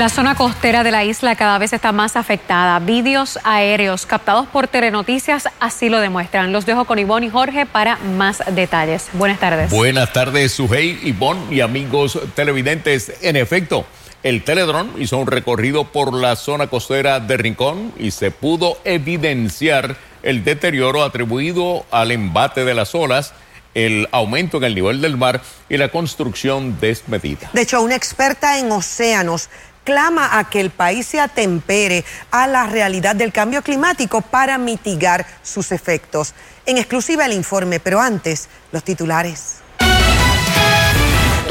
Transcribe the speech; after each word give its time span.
La 0.00 0.08
zona 0.08 0.34
costera 0.34 0.82
de 0.82 0.90
la 0.90 1.04
isla 1.04 1.36
cada 1.36 1.58
vez 1.58 1.74
está 1.74 1.92
más 1.92 2.16
afectada. 2.16 2.78
Vídeos 2.78 3.38
aéreos 3.44 4.06
captados 4.06 4.48
por 4.48 4.66
Telenoticias 4.66 5.50
así 5.60 5.90
lo 5.90 6.00
demuestran. 6.00 6.54
Los 6.54 6.64
dejo 6.64 6.86
con 6.86 6.98
Ivonne 6.98 7.26
y 7.26 7.28
Jorge 7.28 7.66
para 7.66 7.98
más 7.98 8.42
detalles. 8.52 9.10
Buenas 9.12 9.38
tardes. 9.38 9.70
Buenas 9.70 10.10
tardes, 10.10 10.52
Sujei, 10.52 10.98
Ivonne 11.06 11.54
y 11.54 11.60
amigos 11.60 12.18
televidentes. 12.34 13.12
En 13.20 13.36
efecto, 13.36 13.84
el 14.22 14.42
Teledrón 14.42 14.90
hizo 14.96 15.18
un 15.18 15.26
recorrido 15.26 15.84
por 15.84 16.14
la 16.14 16.34
zona 16.34 16.68
costera 16.68 17.20
de 17.20 17.36
Rincón 17.36 17.92
y 17.98 18.12
se 18.12 18.30
pudo 18.30 18.78
evidenciar 18.84 19.96
el 20.22 20.44
deterioro 20.44 21.04
atribuido 21.04 21.84
al 21.90 22.10
embate 22.10 22.64
de 22.64 22.72
las 22.72 22.94
olas 22.94 23.34
el 23.74 24.08
aumento 24.10 24.56
en 24.58 24.64
el 24.64 24.74
nivel 24.74 25.00
del 25.00 25.16
mar 25.16 25.40
y 25.68 25.76
la 25.76 25.88
construcción 25.88 26.78
desmedida. 26.80 27.50
De 27.52 27.62
hecho, 27.62 27.80
una 27.82 27.94
experta 27.94 28.58
en 28.58 28.72
océanos 28.72 29.48
clama 29.84 30.38
a 30.38 30.50
que 30.50 30.60
el 30.60 30.70
país 30.70 31.06
se 31.06 31.20
atempere 31.20 32.04
a 32.30 32.46
la 32.46 32.66
realidad 32.66 33.16
del 33.16 33.32
cambio 33.32 33.62
climático 33.62 34.20
para 34.20 34.58
mitigar 34.58 35.26
sus 35.42 35.72
efectos. 35.72 36.34
En 36.66 36.78
exclusiva 36.78 37.26
el 37.26 37.32
informe, 37.32 37.80
pero 37.80 38.00
antes, 38.00 38.48
los 38.72 38.84
titulares. 38.84 39.59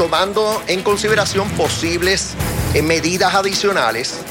Tomando 0.00 0.62
en 0.66 0.82
consideración 0.82 1.46
posibles 1.50 2.34
eh, 2.72 2.80
medidas 2.80 3.34
adicionales, 3.34 4.22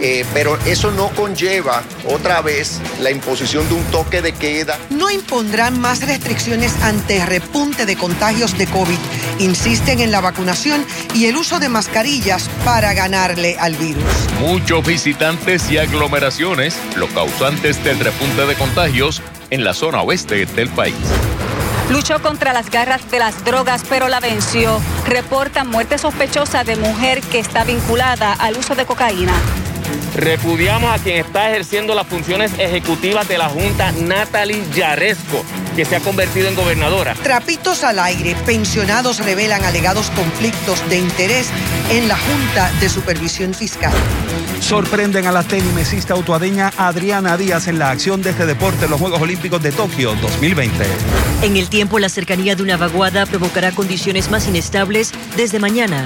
eh, 0.00 0.24
pero 0.32 0.56
eso 0.64 0.90
no 0.92 1.10
conlleva 1.10 1.82
otra 2.06 2.40
vez 2.40 2.80
la 3.00 3.10
imposición 3.10 3.68
de 3.68 3.74
un 3.74 3.84
toque 3.90 4.22
de 4.22 4.32
queda. 4.32 4.78
No 4.88 5.10
impondrán 5.10 5.78
más 5.78 6.00
restricciones 6.06 6.74
ante 6.82 7.26
repunte 7.26 7.84
de 7.84 7.96
contagios 7.96 8.56
de 8.56 8.66
COVID. 8.68 8.96
Insisten 9.40 10.00
en 10.00 10.10
la 10.10 10.22
vacunación 10.22 10.86
y 11.12 11.26
el 11.26 11.36
uso 11.36 11.60
de 11.60 11.68
mascarillas 11.68 12.48
para 12.64 12.94
ganarle 12.94 13.58
al 13.60 13.74
virus. 13.74 14.02
Muchos 14.40 14.86
visitantes 14.86 15.70
y 15.70 15.76
aglomeraciones, 15.76 16.78
los 16.96 17.10
causantes 17.10 17.84
del 17.84 18.00
repunte 18.00 18.46
de 18.46 18.54
contagios 18.54 19.20
en 19.50 19.64
la 19.64 19.74
zona 19.74 20.00
oeste 20.00 20.46
del 20.46 20.70
país. 20.70 20.96
Luchó 21.90 22.22
contra 22.22 22.52
las 22.52 22.70
garras 22.70 23.10
de 23.10 23.18
las 23.18 23.44
drogas, 23.44 23.82
pero 23.88 24.08
la 24.08 24.20
venció. 24.20 24.80
Reporta 25.06 25.64
muerte 25.64 25.98
sospechosa 25.98 26.62
de 26.62 26.76
mujer 26.76 27.20
que 27.20 27.40
está 27.40 27.64
vinculada 27.64 28.32
al 28.32 28.56
uso 28.56 28.76
de 28.76 28.86
cocaína. 28.86 29.32
Repudiamos 30.20 30.92
a 30.94 31.02
quien 31.02 31.16
está 31.16 31.48
ejerciendo 31.48 31.94
las 31.94 32.06
funciones 32.06 32.52
ejecutivas 32.58 33.26
de 33.26 33.38
la 33.38 33.48
Junta, 33.48 33.90
Natalie 33.92 34.62
Yaresco, 34.74 35.42
que 35.74 35.86
se 35.86 35.96
ha 35.96 36.00
convertido 36.00 36.46
en 36.46 36.54
gobernadora. 36.54 37.14
Trapitos 37.14 37.84
al 37.84 37.98
aire. 37.98 38.36
Pensionados 38.44 39.24
revelan 39.24 39.64
alegados 39.64 40.10
conflictos 40.10 40.86
de 40.90 40.98
interés 40.98 41.48
en 41.90 42.06
la 42.06 42.18
Junta 42.18 42.70
de 42.80 42.90
Supervisión 42.90 43.54
Fiscal. 43.54 43.94
Sorprenden 44.60 45.26
a 45.26 45.32
la 45.32 45.42
tenimesista 45.42 46.12
autoadeña 46.12 46.70
Adriana 46.76 47.38
Díaz 47.38 47.66
en 47.66 47.78
la 47.78 47.90
acción 47.90 48.20
de 48.20 48.30
este 48.30 48.44
deporte 48.44 48.84
en 48.84 48.90
los 48.90 49.00
Juegos 49.00 49.22
Olímpicos 49.22 49.62
de 49.62 49.72
Tokio 49.72 50.14
2020. 50.16 50.84
En 51.40 51.56
el 51.56 51.70
tiempo, 51.70 51.98
la 51.98 52.10
cercanía 52.10 52.54
de 52.54 52.62
una 52.62 52.76
vaguada 52.76 53.24
provocará 53.24 53.72
condiciones 53.72 54.30
más 54.30 54.46
inestables 54.46 55.12
desde 55.34 55.58
mañana. 55.58 56.04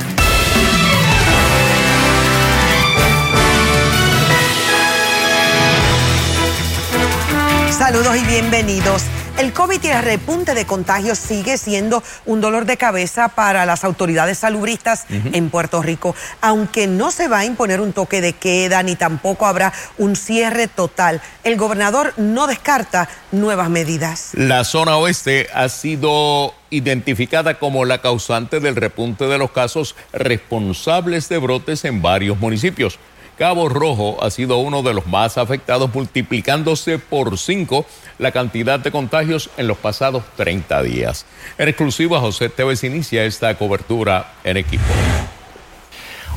Saludos 7.79 8.17
y 8.17 8.25
bienvenidos. 8.25 9.03
El 9.37 9.53
COVID 9.53 9.83
y 9.83 9.89
el 9.89 10.05
repunte 10.05 10.55
de 10.55 10.65
contagios 10.65 11.19
sigue 11.19 11.59
siendo 11.59 12.05
un 12.25 12.41
dolor 12.41 12.67
de 12.67 12.77
cabeza 12.77 13.31
para 13.31 13.67
las 13.67 13.83
autoridades 13.83 14.39
salubristas 14.39 15.07
en 15.11 15.51
Puerto 15.51 15.83
Rico, 15.83 16.15
aunque 16.41 16.87
no 16.87 17.11
se 17.11 17.27
va 17.27 17.41
a 17.41 17.45
imponer 17.45 17.81
un 17.81 17.93
toque 17.93 18.21
de 18.21 18.33
queda 18.33 18.85
ni 18.85 18.95
tampoco 18.95 19.47
habrá 19.47 19.73
un 19.99 20.15
cierre 20.15 20.69
total. 20.69 21.21
El 21.43 21.57
gobernador 21.57 22.15
no 22.17 22.47
descarta 22.47 23.09
nuevas 23.33 23.69
medidas. 23.71 24.31
La 24.35 24.63
zona 24.63 24.97
oeste 24.97 25.49
ha 25.53 25.69
sido 25.69 26.55
identificada 26.71 27.59
como 27.59 27.85
la 27.85 28.01
causante 28.01 28.61
del 28.61 28.77
repunte 28.77 29.25
de 29.25 29.37
los 29.37 29.51
casos 29.51 29.97
responsables 30.13 31.29
de 31.29 31.39
brotes 31.39 31.85
en 31.85 32.03
varios 32.03 32.39
municipios. 32.39 33.01
Cabo 33.39 33.69
Rojo 33.69 34.23
ha 34.23 34.31
sido 34.31 34.59
uno 34.59 34.83
de 34.83 34.95
los 34.95 35.07
más 35.07 35.39
afectados, 35.39 35.93
multiplicándose 35.93 36.99
por 36.99 37.37
cinco 37.37 37.85
la 38.19 38.31
cantidad 38.31 38.79
de 38.79 38.93
contagios 38.93 39.51
en 39.57 39.67
los 39.67 39.77
pasados 39.77 40.23
30 40.37 40.83
días. 40.83 41.27
En 41.59 41.69
exclusiva, 41.69 42.21
José 42.21 42.49
Tevez 42.49 42.85
inicia 42.85 43.25
esta 43.25 43.57
cobertura 43.57 44.35
en 44.45 44.57
equipo. 44.57 44.85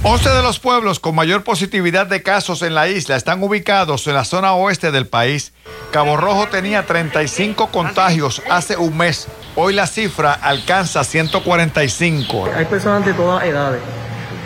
11 0.04 0.30
de 0.30 0.42
los 0.42 0.60
pueblos 0.60 1.00
con 1.00 1.16
mayor 1.16 1.44
positividad 1.44 2.08
de 2.08 2.22
casos 2.22 2.62
en 2.62 2.76
la 2.76 2.88
isla 2.88 3.16
están 3.16 3.42
ubicados 3.42 4.06
en 4.08 4.14
la 4.14 4.26
zona 4.26 4.54
oeste 4.54 4.92
del 4.92 5.08
país. 5.08 5.54
Cabo 5.92 6.18
Rojo 6.18 6.48
tenía 6.48 6.86
35 6.86 7.68
contagios 7.68 8.42
hace 8.50 8.78
un 8.78 8.96
mes. 8.96 9.28
Hoy 9.56 9.74
la 9.74 9.88
cifra 9.88 10.34
alcanza 10.34 11.04
145. 11.04 12.50
Hay 12.56 12.66
personas 12.66 13.06
de 13.06 13.14
todas 13.14 13.44
edades 13.44 13.82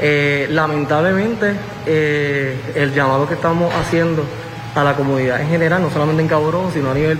eh, 0.03 0.47
lamentablemente, 0.49 1.53
eh, 1.85 2.57
el 2.73 2.91
llamado 2.91 3.27
que 3.27 3.35
estamos 3.35 3.71
haciendo 3.75 4.25
a 4.73 4.83
la 4.83 4.95
comunidad 4.95 5.39
en 5.41 5.49
general, 5.49 5.83
no 5.83 5.91
solamente 5.91 6.23
en 6.23 6.27
Cabo 6.27 6.49
Rojo, 6.49 6.71
sino 6.73 6.89
a 6.89 6.95
nivel 6.95 7.19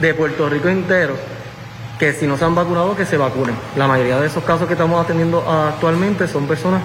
de 0.00 0.14
Puerto 0.14 0.48
Rico 0.48 0.68
entero, 0.68 1.14
que 1.98 2.14
si 2.14 2.26
no 2.26 2.38
se 2.38 2.44
han 2.46 2.54
vacunado, 2.54 2.96
que 2.96 3.04
se 3.04 3.18
vacunen. 3.18 3.54
La 3.76 3.86
mayoría 3.86 4.18
de 4.18 4.28
esos 4.28 4.42
casos 4.44 4.66
que 4.66 4.72
estamos 4.72 5.04
atendiendo 5.04 5.44
actualmente 5.50 6.26
son 6.26 6.46
personas 6.46 6.80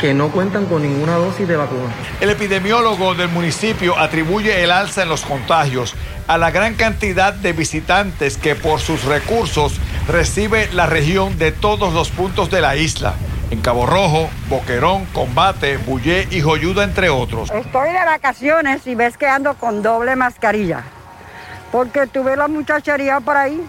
que 0.00 0.14
no 0.14 0.30
cuentan 0.30 0.66
con 0.66 0.82
ninguna 0.82 1.14
dosis 1.14 1.46
de 1.46 1.56
vacuna. 1.56 1.92
El 2.20 2.30
epidemiólogo 2.30 3.14
del 3.14 3.28
municipio 3.28 3.96
atribuye 3.96 4.64
el 4.64 4.72
alza 4.72 5.02
en 5.02 5.08
los 5.08 5.22
contagios 5.22 5.94
a 6.26 6.38
la 6.38 6.50
gran 6.50 6.74
cantidad 6.74 7.32
de 7.32 7.52
visitantes 7.52 8.36
que 8.36 8.56
por 8.56 8.80
sus 8.80 9.04
recursos 9.04 9.74
recibe 10.08 10.68
la 10.72 10.86
región 10.86 11.38
de 11.38 11.52
todos 11.52 11.94
los 11.94 12.10
puntos 12.10 12.50
de 12.50 12.60
la 12.60 12.76
isla 12.76 13.14
en 13.50 13.60
Cabo 13.60 13.86
Rojo, 13.86 14.28
Boquerón, 14.48 15.04
Combate, 15.06 15.76
Bullé 15.78 16.26
y 16.30 16.40
Joyuda, 16.40 16.84
entre 16.84 17.08
otros. 17.10 17.50
Estoy 17.50 17.90
de 17.90 18.04
vacaciones 18.04 18.86
y 18.86 18.94
ves 18.94 19.16
que 19.16 19.26
ando 19.26 19.54
con 19.54 19.82
doble 19.82 20.16
mascarilla, 20.16 20.82
porque 21.72 22.06
tuve 22.06 22.36
la 22.36 22.48
muchachería 22.48 23.20
por 23.20 23.36
ahí. 23.36 23.60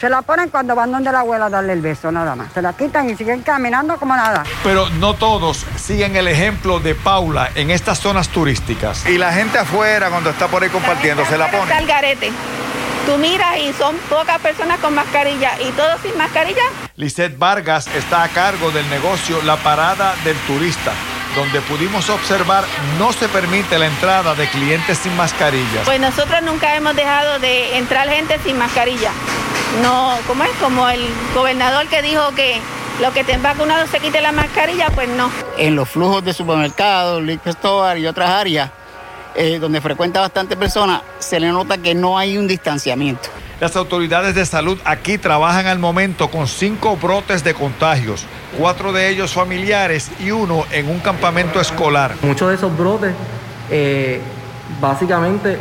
Se 0.00 0.08
la 0.08 0.22
ponen 0.22 0.48
cuando 0.48 0.76
van 0.76 0.92
donde 0.92 1.10
la 1.10 1.20
abuela 1.20 1.46
a 1.46 1.50
darle 1.50 1.72
el 1.72 1.80
beso, 1.80 2.12
nada 2.12 2.36
más. 2.36 2.52
Se 2.52 2.62
la 2.62 2.72
quitan 2.72 3.10
y 3.10 3.16
siguen 3.16 3.42
caminando 3.42 3.96
como 3.96 4.14
nada. 4.14 4.44
Pero 4.62 4.88
no 4.90 5.14
todos 5.14 5.66
siguen 5.76 6.14
el 6.14 6.28
ejemplo 6.28 6.78
de 6.78 6.94
Paula 6.94 7.50
en 7.56 7.72
estas 7.72 7.98
zonas 7.98 8.28
turísticas. 8.28 9.04
Y 9.08 9.18
la 9.18 9.32
gente 9.32 9.58
afuera, 9.58 10.08
cuando 10.08 10.30
está 10.30 10.46
por 10.46 10.62
ahí 10.62 10.68
compartiendo, 10.68 11.24
se 11.26 11.36
la 11.36 11.50
pone. 11.50 11.84
garete. 11.84 12.30
Tú 13.08 13.16
miras 13.16 13.56
y 13.56 13.72
son 13.72 13.96
pocas 14.10 14.38
personas 14.38 14.80
con 14.80 14.94
mascarilla 14.94 15.52
y 15.66 15.70
todos 15.70 15.98
sin 16.02 16.14
mascarilla. 16.18 16.64
Lisette 16.96 17.38
Vargas 17.38 17.86
está 17.96 18.22
a 18.22 18.28
cargo 18.28 18.70
del 18.70 18.86
negocio 18.90 19.40
La 19.46 19.56
Parada 19.56 20.14
del 20.24 20.36
Turista, 20.40 20.92
donde 21.34 21.62
pudimos 21.62 22.10
observar 22.10 22.64
no 22.98 23.14
se 23.14 23.26
permite 23.30 23.78
la 23.78 23.86
entrada 23.86 24.34
de 24.34 24.46
clientes 24.50 24.98
sin 24.98 25.16
mascarillas. 25.16 25.86
Pues 25.86 25.98
nosotros 25.98 26.42
nunca 26.42 26.76
hemos 26.76 26.94
dejado 26.96 27.38
de 27.38 27.78
entrar 27.78 28.10
gente 28.10 28.38
sin 28.44 28.58
mascarilla. 28.58 29.10
No, 29.82 30.14
como 30.26 30.44
es? 30.44 30.50
Como 30.60 30.86
el 30.90 31.00
gobernador 31.34 31.86
que 31.86 32.02
dijo 32.02 32.34
que 32.34 32.60
lo 33.00 33.14
que 33.14 33.20
estén 33.20 33.40
vacunados 33.40 33.88
se 33.88 34.00
quite 34.00 34.20
la 34.20 34.32
mascarilla, 34.32 34.90
pues 34.90 35.08
no. 35.08 35.30
En 35.56 35.76
los 35.76 35.88
flujos 35.88 36.22
de 36.26 36.34
supermercados, 36.34 37.22
liquor 37.22 37.48
store 37.52 38.00
y 38.00 38.06
otras 38.06 38.28
áreas, 38.28 38.70
eh, 39.40 39.60
donde 39.60 39.80
frecuenta 39.80 40.18
bastante 40.18 40.56
personas, 40.56 41.02
se 41.20 41.38
le 41.38 41.46
nota 41.52 41.78
que 41.78 41.94
no 41.94 42.18
hay 42.18 42.36
un 42.36 42.48
distanciamiento. 42.48 43.28
Las 43.60 43.76
autoridades 43.76 44.34
de 44.34 44.44
salud 44.44 44.80
aquí 44.84 45.16
trabajan 45.16 45.66
al 45.66 45.78
momento 45.78 46.28
con 46.28 46.48
cinco 46.48 46.96
brotes 46.96 47.44
de 47.44 47.54
contagios, 47.54 48.26
cuatro 48.58 48.92
de 48.92 49.08
ellos 49.08 49.32
familiares 49.32 50.10
y 50.18 50.32
uno 50.32 50.64
en 50.72 50.88
un 50.88 50.98
campamento 50.98 51.60
escolar. 51.60 52.16
Muchos 52.22 52.48
de 52.48 52.56
esos 52.56 52.76
brotes 52.76 53.14
eh, 53.70 54.20
básicamente 54.80 55.58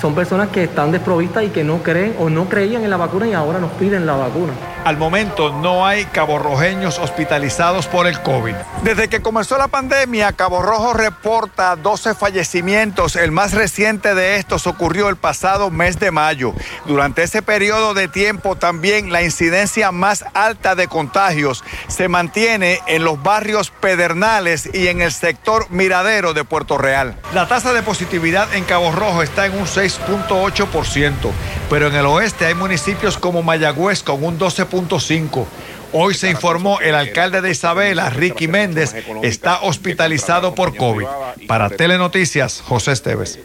son 0.00 0.14
personas 0.14 0.48
que 0.48 0.64
están 0.64 0.90
desprovistas 0.90 1.44
y 1.44 1.48
que 1.48 1.64
no 1.64 1.82
creen 1.82 2.16
o 2.18 2.30
no 2.30 2.48
creían 2.48 2.82
en 2.82 2.88
la 2.88 2.96
vacuna 2.96 3.26
y 3.28 3.34
ahora 3.34 3.58
nos 3.58 3.72
piden 3.72 4.06
la 4.06 4.16
vacuna. 4.16 4.54
Al 4.86 4.98
momento 4.98 5.52
no 5.52 5.84
hay 5.84 6.04
caborrojeños 6.04 7.00
hospitalizados 7.00 7.88
por 7.88 8.06
el 8.06 8.22
COVID. 8.22 8.54
Desde 8.84 9.08
que 9.08 9.20
comenzó 9.20 9.58
la 9.58 9.66
pandemia, 9.66 10.30
Cabo 10.34 10.62
Rojo 10.62 10.92
reporta 10.92 11.74
12 11.74 12.14
fallecimientos. 12.14 13.16
El 13.16 13.32
más 13.32 13.52
reciente 13.52 14.14
de 14.14 14.36
estos 14.36 14.68
ocurrió 14.68 15.08
el 15.08 15.16
pasado 15.16 15.72
mes 15.72 15.98
de 15.98 16.12
mayo. 16.12 16.54
Durante 16.84 17.24
ese 17.24 17.42
periodo 17.42 17.94
de 17.94 18.06
tiempo 18.06 18.54
también 18.54 19.10
la 19.10 19.24
incidencia 19.24 19.90
más 19.90 20.24
alta 20.34 20.76
de 20.76 20.86
contagios 20.86 21.64
se 21.88 22.06
mantiene 22.06 22.78
en 22.86 23.02
los 23.02 23.20
barrios 23.20 23.70
pedernales 23.70 24.70
y 24.72 24.86
en 24.86 25.02
el 25.02 25.10
sector 25.10 25.68
miradero 25.68 26.32
de 26.32 26.44
Puerto 26.44 26.78
Real. 26.78 27.18
La 27.34 27.48
tasa 27.48 27.72
de 27.72 27.82
positividad 27.82 28.54
en 28.54 28.62
Cabo 28.62 28.92
Rojo 28.92 29.24
está 29.24 29.46
en 29.46 29.58
un 29.58 29.66
6.8%, 29.66 31.32
pero 31.68 31.88
en 31.88 31.96
el 31.96 32.06
oeste 32.06 32.46
hay 32.46 32.54
municipios 32.54 33.18
como 33.18 33.42
Mayagüez 33.42 34.04
con 34.04 34.22
un 34.22 34.38
12% 34.38 34.75
4.5. 34.76 35.46
Hoy 35.92 36.14
se 36.14 36.30
informó 36.30 36.80
el 36.80 36.94
alcalde 36.94 37.40
de 37.40 37.50
Isabela, 37.50 38.10
Ricky 38.10 38.48
Méndez, 38.48 38.94
está 39.22 39.62
hospitalizado 39.62 40.54
por 40.54 40.76
COVID. 40.76 41.06
Para 41.46 41.70
Telenoticias, 41.70 42.60
José 42.60 42.92
Esteves. 42.92 43.38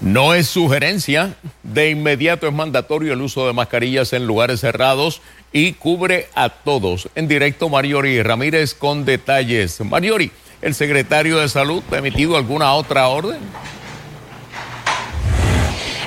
No 0.00 0.34
es 0.34 0.48
sugerencia, 0.48 1.34
de 1.62 1.90
inmediato 1.90 2.46
es 2.46 2.52
mandatorio 2.52 3.12
el 3.12 3.20
uso 3.20 3.46
de 3.46 3.52
mascarillas 3.52 4.12
en 4.12 4.26
lugares 4.26 4.60
cerrados 4.60 5.20
y 5.52 5.72
cubre 5.72 6.28
a 6.34 6.48
todos. 6.48 7.08
En 7.14 7.28
directo, 7.28 7.68
Mariori 7.68 8.22
Ramírez 8.22 8.74
con 8.74 9.04
detalles. 9.04 9.80
Mariori, 9.80 10.32
¿el 10.62 10.74
secretario 10.74 11.38
de 11.38 11.48
Salud 11.48 11.82
ha 11.92 11.98
emitido 11.98 12.36
alguna 12.36 12.72
otra 12.72 13.08
orden? 13.08 13.38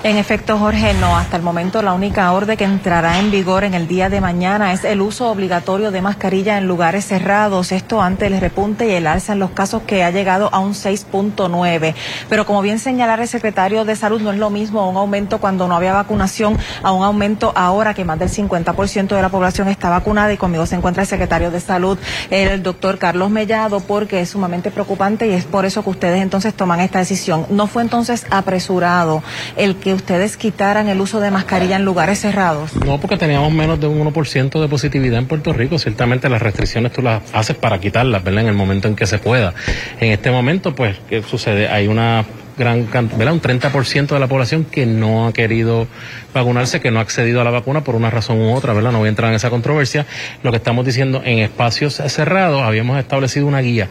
En 0.04 0.18
efecto, 0.18 0.58
Jorge, 0.58 0.94
no. 0.96 1.16
Hasta 1.16 1.38
el 1.38 1.44
momento 1.44 1.82
la 1.82 1.94
única 1.94 2.30
orden 2.34 2.58
que 2.58 2.66
entrará 2.66 3.20
en 3.20 3.32
vigor 3.32 3.64
en 3.64 3.74
el 3.74 3.88
día 3.88 4.10
de 4.10 4.20
mañana 4.20 4.74
es 4.74 4.84
el 4.84 5.00
uso 5.00 5.32
obligatorio 5.32 5.92
de 5.92 6.02
mascarilla 6.02 6.58
en 6.58 6.68
lugares 6.68 7.06
cerrados. 7.06 7.72
Esto 7.72 8.02
ante 8.02 8.28
el 8.28 8.38
repunte 8.42 8.86
y 8.86 8.92
el 8.92 9.08
alza 9.08 9.32
en 9.32 9.40
los 9.40 9.52
casos 9.52 9.84
que 9.84 10.04
ha 10.04 10.12
llegado 10.12 10.50
a 10.52 10.60
un 10.60 10.74
6.9. 10.74 11.96
Pero 12.28 12.46
como 12.46 12.62
bien 12.62 12.80
señalara 12.80 13.22
el 13.22 13.30
secretario 13.30 13.86
de 13.86 13.96
Salud, 13.96 14.20
no 14.20 14.34
es 14.34 14.38
lo 14.38 14.50
mismo 14.50 14.90
un 14.90 14.98
aumento 14.98 15.38
cuando 15.38 15.70
no 15.70 15.76
había 15.78 15.94
vacunación 15.94 16.58
a 16.84 16.92
un 16.92 17.06
aumento 17.06 17.54
ahora 17.56 17.94
que 17.94 18.04
más 18.04 18.20
del 18.20 18.30
50% 18.30 19.16
de 19.16 19.22
la 19.22 19.30
población 19.30 19.70
está 19.70 19.90
vacunada 19.90 20.34
y 20.34 20.38
conmigo 20.38 20.66
se 20.66 20.76
encuentra 20.76 21.04
el 21.04 21.08
secretario 21.08 21.50
de 21.50 21.62
Salud, 21.62 21.98
el 22.30 22.62
doctor 22.62 22.98
Carlos 22.98 23.30
Mellado, 23.30 23.80
porque 23.80 24.20
es 24.20 24.32
sumamente 24.32 24.70
preocupante 24.70 25.28
y 25.28 25.32
es 25.32 25.46
por 25.46 25.64
eso 25.64 25.82
que 25.82 25.92
ustedes 25.92 26.22
entonces 26.22 26.54
toman 26.54 26.82
esta 26.82 27.00
decisión. 27.00 27.46
No 27.50 27.68
fue 27.68 27.84
entonces 27.84 28.26
apresurado 28.30 29.24
el 29.56 29.78
que 29.78 29.93
ustedes 29.94 30.38
quitaran 30.38 30.88
el 30.88 31.00
uso 31.00 31.20
de 31.20 31.32
mascarilla 31.32 31.76
en 31.76 31.86
lugares 31.86 32.20
cerrados? 32.20 32.76
No, 32.86 33.00
porque 33.00 33.18
teníamos 33.18 33.52
menos 33.52 33.80
de 33.80 33.88
un 33.88 34.04
1% 34.14 34.62
de 34.62 34.68
positividad 34.68 35.20
en 35.20 35.28
Puerto 35.28 35.54
Rico. 35.54 35.80
Ciertamente 35.80 36.30
las 36.30 36.42
restricciones 36.42 36.92
tú 36.92 37.02
las 37.02 37.22
haces 37.34 37.56
para 37.56 37.80
quitarlas, 37.80 38.24
¿verdad? 38.24 38.42
En 38.42 38.48
el 38.50 38.56
momento 38.56 38.88
en 38.88 38.96
que 38.96 39.06
se 39.06 39.20
pueda. 39.20 39.54
En 40.00 40.12
este 40.12 40.32
momento, 40.32 40.76
pues, 40.76 40.98
¿qué 41.10 41.22
sucede? 41.24 41.68
Hay 41.70 41.88
una 41.88 42.26
gran 42.58 42.88
¿verdad? 43.18 43.34
un 43.34 43.42
30% 43.42 44.08
de 44.08 44.20
la 44.20 44.28
población 44.28 44.66
que 44.66 44.86
no 44.86 45.28
ha 45.28 45.34
querido 45.34 45.88
vacunarse, 46.34 46.80
que 46.80 46.92
no 46.92 47.00
ha 47.00 47.02
accedido 47.02 47.42
a 47.42 47.44
la 47.44 47.52
vacuna 47.52 47.84
por 47.84 47.96
una 47.96 48.10
razón 48.10 48.40
u 48.40 48.54
otra, 48.54 48.74
¿verdad? 48.74 48.92
No 48.92 49.00
voy 49.00 49.08
a 49.08 49.10
entrar 49.10 49.30
en 49.30 49.36
esa 49.36 49.50
controversia. 49.50 50.06
Lo 50.44 50.52
que 50.52 50.58
estamos 50.58 50.86
diciendo, 50.86 51.22
en 51.26 51.40
espacios 51.40 51.96
cerrados 51.96 52.62
habíamos 52.62 53.00
establecido 53.00 53.48
una 53.48 53.60
guía 53.60 53.90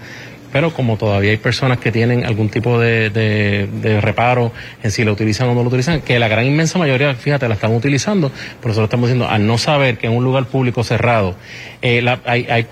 pero 0.52 0.72
como 0.72 0.96
todavía 0.96 1.30
hay 1.30 1.36
personas 1.38 1.78
que 1.78 1.90
tienen 1.90 2.24
algún 2.24 2.48
tipo 2.48 2.78
de, 2.78 3.10
de, 3.10 4.00
reparo 4.00 4.52
en 4.82 4.90
si 4.90 5.04
lo 5.04 5.12
utilizan 5.12 5.48
o 5.48 5.54
no 5.54 5.62
lo 5.62 5.68
utilizan, 5.68 6.00
que 6.02 6.18
la 6.18 6.28
gran 6.28 6.44
inmensa 6.44 6.78
mayoría, 6.78 7.14
fíjate, 7.14 7.48
la 7.48 7.54
están 7.54 7.74
utilizando, 7.74 8.30
por 8.60 8.70
eso 8.70 8.80
lo 8.80 8.84
estamos 8.84 9.08
diciendo, 9.08 9.28
al 9.28 9.46
no 9.46 9.58
saber 9.58 9.98
que 9.98 10.06
en 10.06 10.12
un 10.12 10.24
lugar 10.24 10.46
público 10.46 10.84
cerrado 10.84 11.34
eh, 11.80 12.04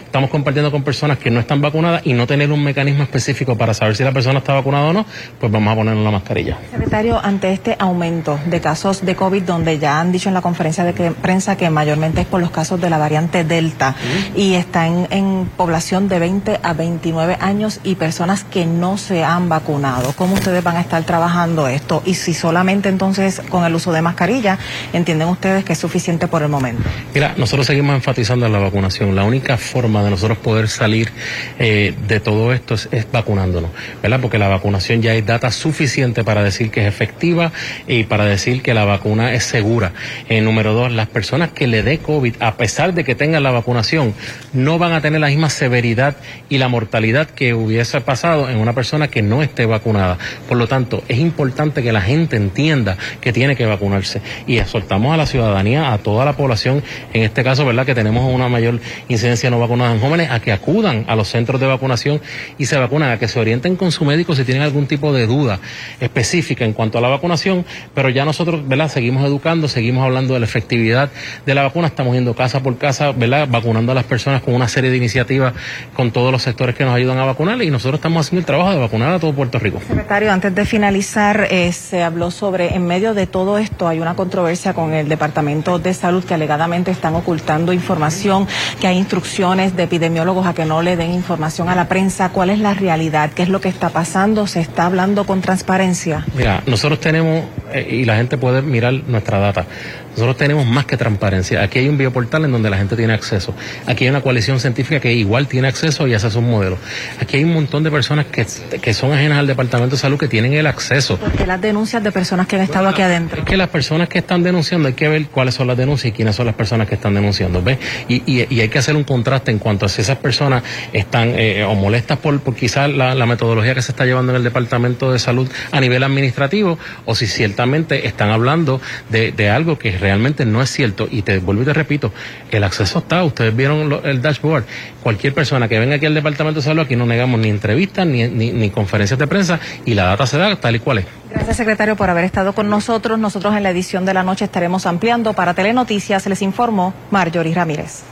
estamos 0.05 0.31
compartiendo 0.31 0.71
con 0.71 0.82
personas 0.82 1.19
que 1.19 1.31
no 1.31 1.41
están 1.41 1.61
vacunadas 1.61 2.03
y 2.05 2.12
no 2.12 2.27
tener 2.27 2.53
un 2.53 2.62
mecanismo 2.62 3.03
específico 3.03 3.56
para 3.56 3.75
saber 3.75 3.97
si 3.97 4.05
la 4.05 4.12
persona 4.12 4.38
está 4.38 4.55
vacunada 4.55 4.88
o 4.88 4.93
no, 4.93 5.06
pues 5.38 5.50
vamos 5.50 5.73
a 5.73 5.76
ponerle 5.76 6.05
la 6.05 6.11
mascarilla. 6.11 6.59
Secretario, 6.71 7.19
ante 7.23 7.53
este 7.53 7.76
aumento 7.79 8.38
de 8.47 8.61
casos 8.61 9.05
de 9.05 9.17
COVID, 9.17 9.43
donde 9.43 9.79
ya 9.79 10.00
han 10.00 10.12
dicho 10.12 10.29
en 10.29 10.35
la 10.35 10.43
conferencia 10.43 10.85
de 10.85 10.93
prensa 10.93 11.56
que 11.56 11.71
mayormente 11.71 12.21
es 12.21 12.26
por 12.26 12.41
los 12.41 12.50
casos 12.50 12.81
de 12.81 12.91
la 12.91 12.99
variante 12.99 13.44
Delta 13.44 13.97
y 14.37 14.55
está 14.55 14.87
en, 14.87 15.06
en 15.11 15.50
población 15.56 16.09
de 16.09 16.19
20 16.19 16.61
a 16.62 16.73
29 16.73 17.37
años, 17.41 17.69
y 17.84 17.94
personas 17.94 18.43
que 18.43 18.67
no 18.67 18.99
se 18.99 19.22
han 19.22 19.49
vacunado. 19.49 20.12
¿Cómo 20.17 20.34
ustedes 20.34 20.64
van 20.64 20.76
a 20.76 20.81
estar 20.81 21.05
trabajando 21.05 21.69
esto? 21.69 22.02
Y 22.05 22.14
si 22.14 22.34
solamente 22.34 22.88
entonces 22.88 23.40
con 23.49 23.64
el 23.64 23.75
uso 23.75 23.93
de 23.93 24.02
mascarilla, 24.02 24.58
entienden 24.93 25.28
ustedes 25.28 25.64
que 25.64 25.75
es 25.75 25.78
suficiente 25.78 26.26
por 26.26 26.43
el 26.43 26.49
momento. 26.49 26.82
Mira, 27.14 27.34
nosotros 27.37 27.67
seguimos 27.67 27.94
enfatizando 27.94 28.49
la 28.49 28.58
vacunación. 28.58 29.14
La 29.14 29.25
única 29.25 29.56
forma 29.56 30.02
de 30.02 30.11
nosotros 30.11 30.38
poder 30.38 30.69
salir 30.69 31.12
eh, 31.58 31.94
de 32.08 32.20
todo 32.20 32.52
esto 32.52 32.75
es, 32.75 32.88
vacunándonos, 33.12 33.70
¿verdad? 34.02 34.20
Porque 34.20 34.38
la 34.38 34.49
vacunación 34.49 35.02
ya 35.02 35.12
hay 35.12 35.23
data 35.23 35.50
suficiente 35.50 36.25
para 36.25 36.43
decir 36.43 36.70
que 36.70 36.82
es 36.82 36.88
efectiva 36.88 37.52
y 37.87 38.05
para 38.05 38.25
decir 38.25 38.62
que 38.62 38.75
la 38.75 38.84
vacuna 38.84 39.32
es 39.34 39.44
segura. 39.44 39.93
Eh, 40.28 40.40
número 40.40 40.73
dos, 40.73 40.93
las 40.93 41.08
personas 41.08 41.50
que 41.50 41.66
le 41.66 41.82
dé 41.82 41.99
COVID, 41.99 42.34
a 42.40 42.56
pesar 42.56 42.94
de 42.94 43.05
que 43.05 43.14
tengan 43.14 43.43
la 43.43 43.50
vacunación, 43.50 44.14
no 44.52 44.78
van 44.78 44.93
a 44.93 45.00
tener 45.00 45.20
la 45.20 45.28
misma 45.28 45.50
severidad 45.50 46.16
y 46.49 46.58
la 46.58 46.69
mortalidad 46.69 47.28
que 47.28 47.55
hubiese 47.65 48.01
pasado 48.01 48.49
en 48.49 48.59
una 48.59 48.73
persona 48.73 49.09
que 49.09 49.23
no 49.23 49.43
esté 49.43 49.67
vacunada. 49.67 50.19
Por 50.49 50.59
lo 50.59 50.67
tanto, 50.67 51.03
es 51.09 51.19
importante 51.19 51.83
que 51.83 51.93
la 51.93 52.01
gente 52.01 52.37
entienda 52.37 52.97
que 53.21 53.33
tiene 53.33 53.57
que 53.57 53.67
vacunarse 53.67 54.21
y 54.47 54.59
exhortamos 54.59 55.12
a 55.15 55.17
la 55.17 55.27
ciudadanía, 55.27 55.93
a 55.93 55.99
toda 55.99 56.25
la 56.25 56.35
población, 56.35 56.83
en 57.12 57.23
este 57.23 57.45
caso, 57.45 57.65
¿verdad?, 57.65 57.87
que 57.87 57.95
tenemos 57.95 58.33
una 58.33 58.49
mayor 58.49 58.81
incidencia 59.09 59.51
no 59.51 59.59
vacunada 59.59 59.93
en 59.93 60.01
jóvenes, 60.01 60.31
a 60.31 60.41
que 60.41 60.53
acudan 60.53 61.05
a 61.09 61.17
los 61.17 61.29
centros 61.29 61.61
de 61.61 61.67
vacunación 61.67 62.21
y 62.59 62.67
se 62.67 62.79
vacunen, 62.79 63.11
a 63.11 63.19
que 63.19 63.29
se 63.29 63.39
orienten 63.41 63.77
con 63.77 63.93
su 63.93 64.05
médico 64.05 64.35
si 64.35 64.45
tienen 64.45 64.62
algún 64.62 64.87
tipo 64.87 65.12
de 65.12 65.27
duda 65.27 65.61
específica 66.01 66.65
en 66.65 66.73
cuanto 66.73 66.99
a 66.99 67.01
la 67.01 67.09
vacunación, 67.09 67.65
pero 67.95 68.09
ya 68.09 68.25
nosotros, 68.25 68.67
¿verdad?, 68.69 68.89
seguimos 68.89 69.25
educando, 69.25 69.69
seguimos 69.69 70.05
hablando 70.05 70.35
de 70.35 70.41
la 70.41 70.47
efectividad 70.47 71.11
de 71.47 71.55
la 71.55 71.62
vacuna, 71.62 71.89
estamos 71.89 72.15
yendo 72.15 72.35
casa 72.35 72.62
por 72.62 72.79
casa, 72.79 73.12
¿verdad?, 73.12 73.49
vacunando 73.51 73.93
a 73.93 73.95
las 73.95 74.05
personas 74.05 74.43
con 74.43 74.55
una 74.55 74.69
serie 74.69 74.91
de 74.91 74.97
iniciativas 74.97 75.55
con 75.95 76.11
todos 76.11 76.33
los 76.33 76.43
sectores 76.43 76.75
que 76.75 76.85
nos 76.85 76.95
ayudan 76.95 77.19
a 77.19 77.25
vacunar 77.25 77.50
y 77.58 77.70
nosotros 77.70 77.99
estamos 77.99 78.26
haciendo 78.26 78.41
el 78.41 78.47
trabajo 78.47 78.70
de 78.70 78.79
vacunar 78.79 79.12
a 79.12 79.19
todo 79.19 79.32
Puerto 79.32 79.58
Rico. 79.58 79.81
Secretario, 79.87 80.32
antes 80.32 80.55
de 80.55 80.64
finalizar, 80.64 81.49
eh, 81.50 81.73
se 81.73 82.02
habló 82.02 82.31
sobre, 82.31 82.75
en 82.75 82.87
medio 82.87 83.12
de 83.12 83.26
todo 83.26 83.58
esto, 83.58 83.88
hay 83.88 83.99
una 83.99 84.14
controversia 84.14 84.73
con 84.73 84.94
el 84.94 85.08
Departamento 85.08 85.81
de 85.81 85.93
Salud 85.93 86.25
que 86.25 86.35
alegadamente 86.35 86.93
están 86.93 87.17
ocultando 87.17 87.73
información, 87.73 88.47
que 88.81 88.87
hay 88.87 88.97
instrucciones 88.97 89.75
de 89.76 89.82
epidemiólogos 89.82 90.47
a 90.47 90.55
que 90.55 90.64
no 90.64 90.81
le 90.81 90.97
den 90.97 91.12
información 91.12 91.69
a 91.69 91.75
la 91.75 91.88
prensa. 91.88 92.29
¿Cuál 92.29 92.50
es 92.50 92.61
la 92.61 92.75
realidad? 92.75 93.31
¿Qué 93.35 93.43
es 93.43 93.49
lo 93.49 93.61
que 93.61 93.69
está 93.69 93.88
pasando? 93.88 94.47
¿Se 94.47 94.61
está 94.61 94.87
hablando 94.87 95.25
con 95.25 95.41
transparencia? 95.41 96.25
Mira, 96.37 96.62
nosotros 96.67 97.00
tenemos, 97.00 97.44
eh, 97.73 97.87
y 97.91 98.05
la 98.05 98.17
gente 98.17 98.38
puede 98.38 98.62
mirar 98.62 98.93
nuestra 99.08 99.38
data, 99.41 99.67
nosotros 100.11 100.37
tenemos 100.37 100.67
más 100.67 100.87
que 100.87 100.97
transparencia. 100.97 101.62
Aquí 101.62 101.79
hay 101.79 101.89
un 101.89 101.97
bioportal 101.97 102.45
en 102.45 102.53
donde 102.53 102.69
la 102.69 102.77
gente 102.77 102.97
tiene 102.97 103.12
acceso. 103.12 103.55
Aquí 103.87 104.05
hay 104.05 104.11
una 104.11 104.21
coalición 104.21 104.61
científica 104.61 105.01
que 105.01 105.12
igual 105.12 105.47
tiene 105.47 105.69
acceso 105.69 106.07
y 106.07 106.15
hace 106.15 106.31
sus 106.31 106.43
modelos. 106.43 106.79
Aquí 107.21 107.37
hay 107.37 107.45
un 107.45 107.53
montón 107.53 107.83
de 107.85 107.91
personas 107.91 108.27
que, 108.27 108.47
que 108.81 108.95
son 108.95 109.12
ajenas 109.12 109.39
al 109.39 109.47
Departamento 109.47 109.97
de 109.97 110.01
Salud 110.01 110.19
que 110.19 110.29
tienen 110.29 110.53
el 110.55 110.67
acceso. 110.67 111.17
Porque 111.19 111.47
las 111.47 111.61
denuncias 111.61 112.03
de 112.03 112.12
personas 112.12 112.47
que 112.47 112.57
han 112.57 112.62
estado 112.62 112.89
aquí 112.89 113.03
adentro. 113.03 113.41
Es 113.41 113.47
que 113.47 113.57
las 113.57 113.69
personas 113.69 114.09
que 114.09 114.19
están 114.19 114.43
denunciando, 114.43 114.89
hay 114.89 114.95
que 114.95 115.09
ver 115.09 115.27
cuáles 115.27 115.55
son 115.55 115.67
las 115.67 115.77
denuncias 115.77 116.12
y 116.12 116.17
quiénes 116.17 116.37
son 116.37 116.47
las 116.47 116.55
personas 116.55 116.89
que 116.89 116.97
están 116.97 117.15
denunciando. 117.15 117.62
¿ves? 117.62 117.79
Y, 118.09 118.23
y, 118.27 118.61
hay 118.61 118.69
que 118.69 118.79
hacer 118.79 118.97
un 118.97 119.05
contraste 119.05 119.51
en 119.51 119.59
cuanto 119.59 119.87
a 119.87 119.89
si 119.89 120.01
esas 120.03 120.19
personas 120.19 120.62
están 120.93 121.35
eh, 121.37 121.64
o 121.64 121.75
molestas 121.75 122.19
por, 122.19 122.38
por 122.40 122.55
quizás 122.55 122.90
la, 122.90 123.14
la 123.14 123.26
metodología 123.26 123.75
que 123.75 123.83
se 123.83 123.93
está 123.93 124.05
llevando 124.05 124.33
en 124.33 124.37
el 124.37 124.45
Departamento 124.45 125.12
de 125.12 125.19
Salud 125.19 125.50
a 125.73 125.81
nivel 125.81 126.02
administrativo 126.02 126.79
o 127.07 127.14
si 127.14 127.26
ciertamente 127.26 128.07
están 128.07 128.31
hablando 128.31 128.81
de, 129.09 129.33
de 129.33 129.50
algo 129.50 129.79
que 129.79 129.93
realmente 130.11 130.45
no 130.45 130.61
es 130.61 130.71
cierto. 130.71 131.07
Y 131.09 131.23
te 131.23 131.38
vuelvo 131.38 131.62
y 131.62 131.64
te 131.64 131.73
repito, 131.73 132.12
el 132.50 132.64
acceso 132.64 132.99
está, 132.99 133.23
ustedes 133.23 133.55
vieron 133.55 134.00
el 134.05 134.21
dashboard. 134.21 134.64
Cualquier 135.02 135.33
persona 135.35 135.69
que 135.69 135.79
venga 135.79 135.97
aquí 135.97 136.07
al 136.07 136.14
Departamento 136.14 136.59
de 136.59 136.64
Salud, 136.64 136.83
aquí 136.83 136.97
no 136.97 137.07
negamos 137.07 137.38
ni 137.38 137.49
entrevistas 137.49 138.07
ni, 138.07 138.26
ni, 138.26 138.71
conferencias 138.71 139.19
de 139.19 139.26
prensa 139.29 139.61
y 139.85 139.95
la 139.95 140.05
data 140.05 140.26
se 140.26 140.37
da 140.37 140.57
tal 140.57 140.75
y 140.75 140.81
cual 140.81 140.99
es. 140.99 141.07
Gracias, 141.31 141.57
secretario, 141.57 141.95
por 141.95 142.11
haber 142.11 142.25
estado 142.25 142.52
con 142.55 142.69
nosotros. 142.69 143.21
Nosotros 143.21 143.55
en 143.57 143.62
la 143.62 143.71
edición 143.71 144.05
de 144.05 144.14
la 144.14 144.25
noche 144.25 144.47
estaremos 144.47 144.85
ampliando. 144.85 145.33
Para 145.33 145.55
Telenoticias 145.55 146.26
les 146.26 146.43
informó 146.43 146.93
Marjorie 147.12 147.55
Ramírez. 147.55 148.02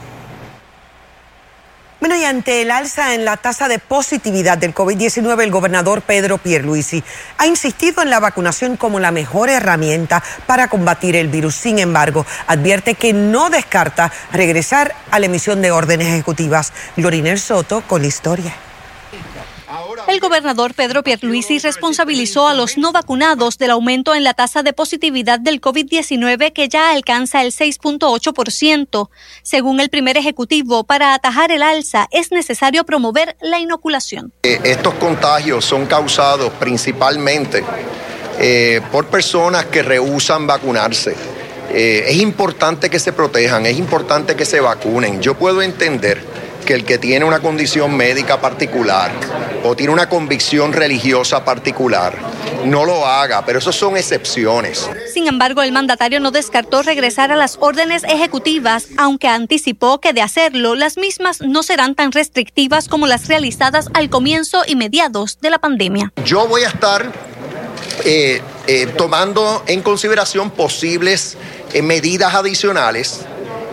Bueno, 1.99 2.15
y 2.15 2.23
ante 2.23 2.61
el 2.61 2.71
alza 2.71 3.13
en 3.13 3.25
la 3.25 3.35
tasa 3.35 3.67
de 3.67 3.77
positividad 3.77 4.57
del 4.57 4.73
COVID-19, 4.73 5.43
el 5.43 5.51
gobernador 5.51 6.01
Pedro 6.01 6.37
Pierluisi 6.37 7.03
ha 7.37 7.45
insistido 7.45 8.01
en 8.01 8.09
la 8.09 8.21
vacunación 8.21 8.77
como 8.77 9.01
la 9.01 9.11
mejor 9.11 9.49
herramienta 9.49 10.23
para 10.45 10.69
combatir 10.69 11.17
el 11.17 11.27
virus. 11.27 11.55
Sin 11.55 11.77
embargo, 11.77 12.25
advierte 12.47 12.95
que 12.95 13.11
no 13.11 13.49
descarta 13.49 14.13
regresar 14.31 14.95
a 15.11 15.19
la 15.19 15.25
emisión 15.25 15.61
de 15.61 15.71
órdenes 15.71 16.07
ejecutivas. 16.07 16.71
Glorinel 16.95 17.37
Soto 17.37 17.81
con 17.85 18.01
la 18.01 18.07
historia. 18.07 18.68
El 20.07 20.19
gobernador 20.19 20.73
Pedro 20.73 21.03
Pierluisi 21.03 21.59
responsabilizó 21.59 22.47
a 22.47 22.53
los 22.55 22.77
no 22.77 22.91
vacunados 22.91 23.57
del 23.57 23.71
aumento 23.71 24.15
en 24.15 24.23
la 24.23 24.33
tasa 24.33 24.63
de 24.63 24.73
positividad 24.73 25.39
del 25.39 25.61
COVID-19 25.61 26.53
que 26.53 26.67
ya 26.67 26.91
alcanza 26.91 27.43
el 27.43 27.51
6.8%. 27.51 29.09
Según 29.43 29.79
el 29.79 29.89
primer 29.89 30.17
ejecutivo, 30.17 30.83
para 30.85 31.13
atajar 31.13 31.51
el 31.51 31.61
alza 31.61 32.07
es 32.11 32.31
necesario 32.31 32.83
promover 32.83 33.37
la 33.41 33.59
inoculación. 33.59 34.33
Eh, 34.43 34.59
estos 34.63 34.95
contagios 34.95 35.65
son 35.65 35.85
causados 35.85 36.51
principalmente 36.53 37.63
eh, 38.39 38.81
por 38.91 39.05
personas 39.07 39.65
que 39.65 39.83
rehusan 39.83 40.47
vacunarse. 40.47 41.15
Eh, 41.71 42.05
es 42.07 42.17
importante 42.17 42.89
que 42.89 42.97
se 42.97 43.13
protejan, 43.13 43.67
es 43.67 43.77
importante 43.77 44.35
que 44.35 44.45
se 44.45 44.59
vacunen. 44.59 45.21
Yo 45.21 45.35
puedo 45.35 45.61
entender 45.61 46.23
que 46.65 46.73
el 46.73 46.85
que 46.85 46.97
tiene 46.97 47.25
una 47.25 47.39
condición 47.39 47.95
médica 47.95 48.39
particular 48.41 49.11
o 49.63 49.75
tiene 49.75 49.93
una 49.93 50.09
convicción 50.09 50.73
religiosa 50.73 51.43
particular 51.43 52.13
no 52.65 52.85
lo 52.85 53.05
haga, 53.05 53.45
pero 53.45 53.59
eso 53.59 53.71
son 53.71 53.97
excepciones. 53.97 54.89
Sin 55.13 55.27
embargo, 55.27 55.61
el 55.61 55.71
mandatario 55.71 56.19
no 56.19 56.31
descartó 56.31 56.81
regresar 56.81 57.31
a 57.31 57.35
las 57.35 57.57
órdenes 57.59 58.03
ejecutivas, 58.03 58.87
aunque 58.97 59.27
anticipó 59.27 59.99
que 59.99 60.13
de 60.13 60.21
hacerlo, 60.21 60.75
las 60.75 60.97
mismas 60.97 61.41
no 61.41 61.63
serán 61.63 61.95
tan 61.95 62.11
restrictivas 62.11 62.87
como 62.87 63.07
las 63.07 63.27
realizadas 63.27 63.87
al 63.93 64.09
comienzo 64.09 64.63
y 64.67 64.75
mediados 64.75 65.39
de 65.41 65.49
la 65.49 65.59
pandemia. 65.59 66.11
Yo 66.25 66.47
voy 66.47 66.63
a 66.63 66.67
estar 66.67 67.11
eh, 68.05 68.41
eh, 68.67 68.87
tomando 68.97 69.63
en 69.67 69.81
consideración 69.81 70.51
posibles 70.51 71.37
eh, 71.73 71.81
medidas 71.81 72.33
adicionales 72.33 73.21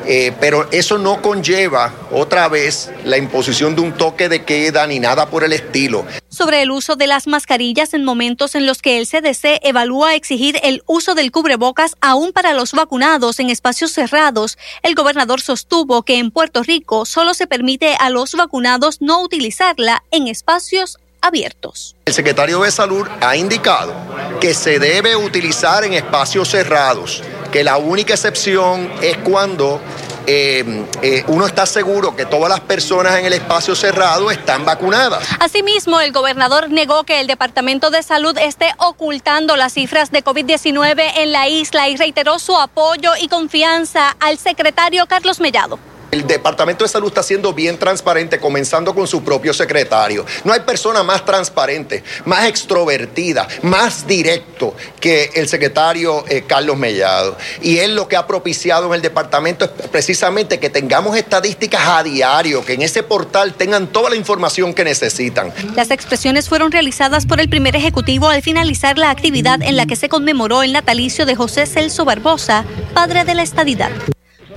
eh, 0.07 0.33
pero 0.41 0.69
eso 0.71 0.99
no 0.99 1.21
conlleva 1.21 1.93
otra 2.11 2.49
vez 2.49 2.91
la 3.05 3.19
imposición 3.19 3.75
de 3.75 3.83
un 3.83 3.93
toque 3.93 4.29
de 4.29 4.45
queda 4.45 4.87
ni 4.87 5.01
nada 5.01 5.27
por 5.27 5.45
el 5.45 5.53
estilo. 5.53 6.05
Sobre 6.29 6.63
el 6.63 6.71
uso 6.71 6.97
de 6.97 7.07
las 7.07 7.27
mascarillas 7.27 7.95
en 7.95 8.05
momentos 8.05 8.55
en 8.55 8.67
los 8.67 8.83
que 8.83 8.99
el 8.99 9.07
CDC 9.07 9.61
evalúa 9.63 10.15
exigir 10.15 10.59
el 10.63 10.83
uso 10.87 11.15
del 11.15 11.33
cubrebocas 11.33 11.97
aún 12.01 12.33
para 12.33 12.55
los 12.55 12.73
vacunados 12.73 13.41
en 13.41 13.51
espacios 13.51 13.93
cerrados, 13.93 14.59
el 14.83 14.95
gobernador 14.95 15.41
sostuvo 15.41 16.03
que 16.03 16.19
en 16.19 16.31
Puerto 16.31 16.63
Rico 16.63 17.07
solo 17.07 17.35
se 17.35 17.47
permite 17.47 17.97
a 17.99 18.11
los 18.11 18.35
vacunados 18.35 19.01
no 19.01 19.23
utilizarla 19.23 20.05
en 20.11 20.29
espacios 20.29 20.99
abiertos. 21.27 21.97
El 22.05 22.15
secretario 22.15 22.61
de 22.61 22.71
Salud 22.71 23.07
ha 23.21 23.37
indicado 23.37 23.95
que 24.41 24.55
se 24.55 24.79
debe 24.79 25.17
utilizar 25.17 25.85
en 25.85 25.95
espacios 25.95 26.49
cerrados, 26.49 27.23
que 27.53 27.65
la 27.65 27.77
única 27.77 28.15
excepción 28.15 28.91
es 29.03 29.17
cuando 29.19 29.81
eh, 30.27 30.85
eh, 31.03 31.25
uno 31.29 31.47
está 31.47 31.67
seguro 31.67 32.17
que 32.17 32.27
todas 32.27 32.51
las 32.51 32.61
personas 32.61 33.19
en 33.19 33.27
el 33.27 33.33
espacio 33.33 33.77
cerrado 33.77 34.31
están 34.31 34.65
vacunadas. 34.65 35.25
Asimismo, 35.39 36.01
el 36.01 36.13
gobernador 36.13 36.69
negó 36.69 37.05
que 37.05 37.21
el 37.21 37.29
Departamento 37.29 37.91
de 37.91 38.03
Salud 38.03 38.37
esté 38.39 38.73
ocultando 38.79 39.57
las 39.57 39.75
cifras 39.75 40.11
de 40.11 40.25
COVID-19 40.25 41.13
en 41.19 41.33
la 41.33 41.49
isla 41.49 41.89
y 41.89 41.97
reiteró 41.97 42.41
su 42.41 42.57
apoyo 42.57 43.13
y 43.21 43.29
confianza 43.29 44.17
al 44.19 44.39
secretario 44.39 45.07
Carlos 45.07 45.39
Mellado. 45.39 45.79
El 46.11 46.27
Departamento 46.27 46.85
de 46.85 46.89
Salud 46.89 47.09
está 47.09 47.23
siendo 47.23 47.53
bien 47.53 47.79
transparente, 47.79 48.39
comenzando 48.39 48.95
con 48.95 49.07
su 49.07 49.25
propio 49.25 49.53
secretario. 49.53 50.25
No 50.45 50.53
hay 50.53 50.61
persona 50.61 51.03
más 51.03 51.25
transparente, 51.25 52.03
más 52.25 52.47
extrovertida, 52.47 53.47
más 53.63 54.07
directo 54.07 54.75
que 55.01 55.31
el 55.35 55.49
secretario 55.49 56.25
eh, 56.29 56.45
Carlos 56.47 56.77
Mellado. 56.77 57.37
Y 57.63 57.79
él 57.79 57.95
lo 57.95 58.09
que 58.09 58.17
ha 58.17 58.27
propiciado 58.27 58.87
en 58.89 58.95
el 58.95 59.03
departamento 59.03 59.65
es 59.65 59.71
precisamente 59.89 60.59
que 60.59 60.71
tengamos 60.71 61.17
estadísticas 61.17 61.83
a 61.87 62.03
diario, 62.03 62.65
que 62.65 62.75
en 62.75 62.83
ese 62.83 63.03
portal 63.03 63.55
tengan 63.55 63.89
toda 63.89 64.11
la 64.11 64.17
información 64.17 64.75
que 64.75 64.85
necesitan. 64.85 65.53
Las 65.75 65.91
expresiones 65.91 66.49
fueron 66.49 66.73
realizadas 66.73 67.27
por 67.27 67.41
el 67.41 67.49
primer 67.49 67.77
ejecutivo 67.77 68.29
al 68.29 68.43
finalizar 68.43 68.99
la 68.99 69.11
actividad 69.11 69.63
en 69.63 69.77
la 69.77 69.87
que 69.87 69.97
se 69.97 70.09
conmemoró 70.09 70.63
el 70.63 70.73
natalicio 70.73 71.27
de 71.27 71.35
José 71.37 71.67
Celso 71.67 72.05
Barbosa, 72.05 72.65
padre 72.95 73.25
de 73.25 73.35
la 73.35 73.43
estadidad. 73.43 73.91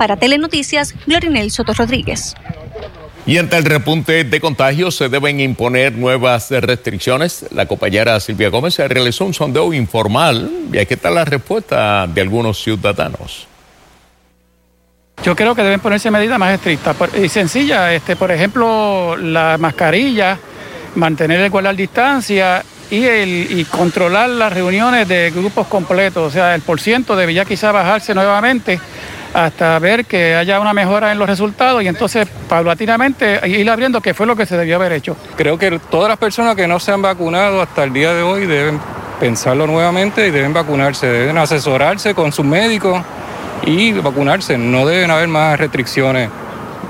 Para 0.00 0.16
Telenoticias, 0.16 0.94
Glorinel 1.06 1.50
Soto 1.50 1.74
Rodríguez. 1.74 2.34
Y 3.26 3.36
ante 3.36 3.58
el 3.58 3.66
repunte 3.66 4.24
de 4.24 4.40
contagios 4.40 4.96
se 4.96 5.10
deben 5.10 5.40
imponer 5.40 5.92
nuevas 5.92 6.50
restricciones. 6.50 7.44
La 7.52 7.66
compañera 7.66 8.18
Silvia 8.18 8.48
Gómez 8.48 8.78
realizó 8.78 9.26
un 9.26 9.34
sondeo 9.34 9.74
informal 9.74 10.50
y 10.72 10.78
aquí 10.78 10.94
está 10.94 11.10
la 11.10 11.26
respuesta 11.26 12.06
de 12.06 12.18
algunos 12.22 12.62
ciudadanos. 12.62 13.46
Yo 15.22 15.36
creo 15.36 15.54
que 15.54 15.62
deben 15.62 15.80
ponerse 15.80 16.10
medidas 16.10 16.38
más 16.38 16.54
estrictas 16.54 16.96
y 17.22 17.28
sencillas. 17.28 17.92
Este, 17.92 18.16
por 18.16 18.30
ejemplo, 18.30 19.18
la 19.18 19.58
mascarilla, 19.58 20.38
mantener 20.94 21.40
el 21.40 21.50
guardar 21.50 21.76
distancia 21.76 22.64
y, 22.90 23.04
el, 23.04 23.48
y 23.50 23.66
controlar 23.66 24.30
las 24.30 24.50
reuniones 24.50 25.06
de 25.06 25.30
grupos 25.30 25.66
completos. 25.66 26.26
O 26.26 26.30
sea, 26.30 26.54
el 26.54 26.62
porciento 26.62 27.14
debería 27.14 27.44
quizá 27.44 27.70
bajarse 27.70 28.14
nuevamente 28.14 28.80
hasta 29.34 29.78
ver 29.78 30.04
que 30.04 30.34
haya 30.34 30.60
una 30.60 30.72
mejora 30.72 31.12
en 31.12 31.18
los 31.18 31.28
resultados 31.28 31.82
y 31.82 31.88
entonces 31.88 32.26
paulatinamente 32.48 33.40
ir 33.48 33.70
abriendo 33.70 34.00
qué 34.00 34.14
fue 34.14 34.26
lo 34.26 34.36
que 34.36 34.46
se 34.46 34.56
debió 34.56 34.76
haber 34.76 34.92
hecho. 34.92 35.16
Creo 35.36 35.58
que 35.58 35.78
todas 35.90 36.08
las 36.08 36.18
personas 36.18 36.56
que 36.56 36.66
no 36.66 36.80
se 36.80 36.92
han 36.92 37.02
vacunado 37.02 37.62
hasta 37.62 37.84
el 37.84 37.92
día 37.92 38.12
de 38.12 38.22
hoy 38.22 38.46
deben 38.46 38.80
pensarlo 39.20 39.66
nuevamente 39.66 40.26
y 40.26 40.30
deben 40.30 40.52
vacunarse, 40.52 41.06
deben 41.06 41.38
asesorarse 41.38 42.14
con 42.14 42.32
sus 42.32 42.44
médicos 42.44 43.02
y 43.64 43.92
vacunarse. 43.92 44.58
No 44.58 44.86
deben 44.86 45.10
haber 45.10 45.28
más 45.28 45.58
restricciones. 45.58 46.30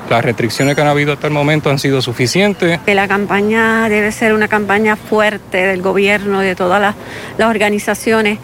Las 0.09 0.25
restricciones 0.25 0.75
que 0.75 0.81
han 0.81 0.89
habido 0.89 1.13
hasta 1.13 1.29
el 1.29 1.33
momento 1.33 1.71
han 1.71 1.79
sido 1.79 2.03
suficientes. 2.03 2.81
Que 2.81 2.95
la 2.95 3.07
campaña 3.07 3.89
debe 3.89 4.11
ser 4.11 4.33
una 4.33 4.49
campaña 4.49 4.97
fuerte 4.97 5.67
del 5.67 5.83
gobierno, 5.83 6.41
de 6.41 6.57
todas 6.57 6.81
las, 6.81 6.97
las 7.39 7.49
organizaciones, 7.49 8.39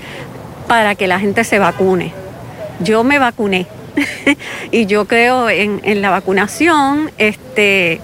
para 0.69 0.95
que 0.95 1.09
la 1.09 1.19
gente 1.19 1.43
se 1.43 1.59
vacune. 1.59 2.13
Yo 2.81 3.03
me 3.03 3.19
vacuné 3.19 3.67
y 4.71 4.87
yo 4.87 5.07
creo 5.07 5.49
en, 5.49 6.03
la 6.03 6.11
vacunación. 6.11 7.11
Este, 7.19 8.01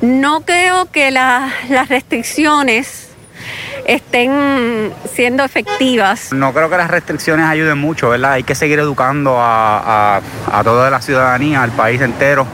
no 0.00 0.42
creo 0.42 0.90
que 0.90 1.10
la, 1.10 1.52
las 1.68 1.88
restricciones 1.88 3.10
estén 3.86 4.92
siendo 5.12 5.44
efectivas. 5.44 6.32
No 6.32 6.52
creo 6.52 6.70
que 6.70 6.76
las 6.76 6.90
restricciones 6.90 7.46
ayuden 7.46 7.78
mucho, 7.78 8.10
¿verdad? 8.10 8.32
Hay 8.32 8.42
que 8.42 8.54
seguir 8.54 8.78
educando 8.78 9.36
a, 9.38 10.20
toda 10.64 10.90
la 10.90 11.00
ciudadanía, 11.00 11.62
al 11.62 11.72
país 11.72 12.00
entero. 12.00 12.46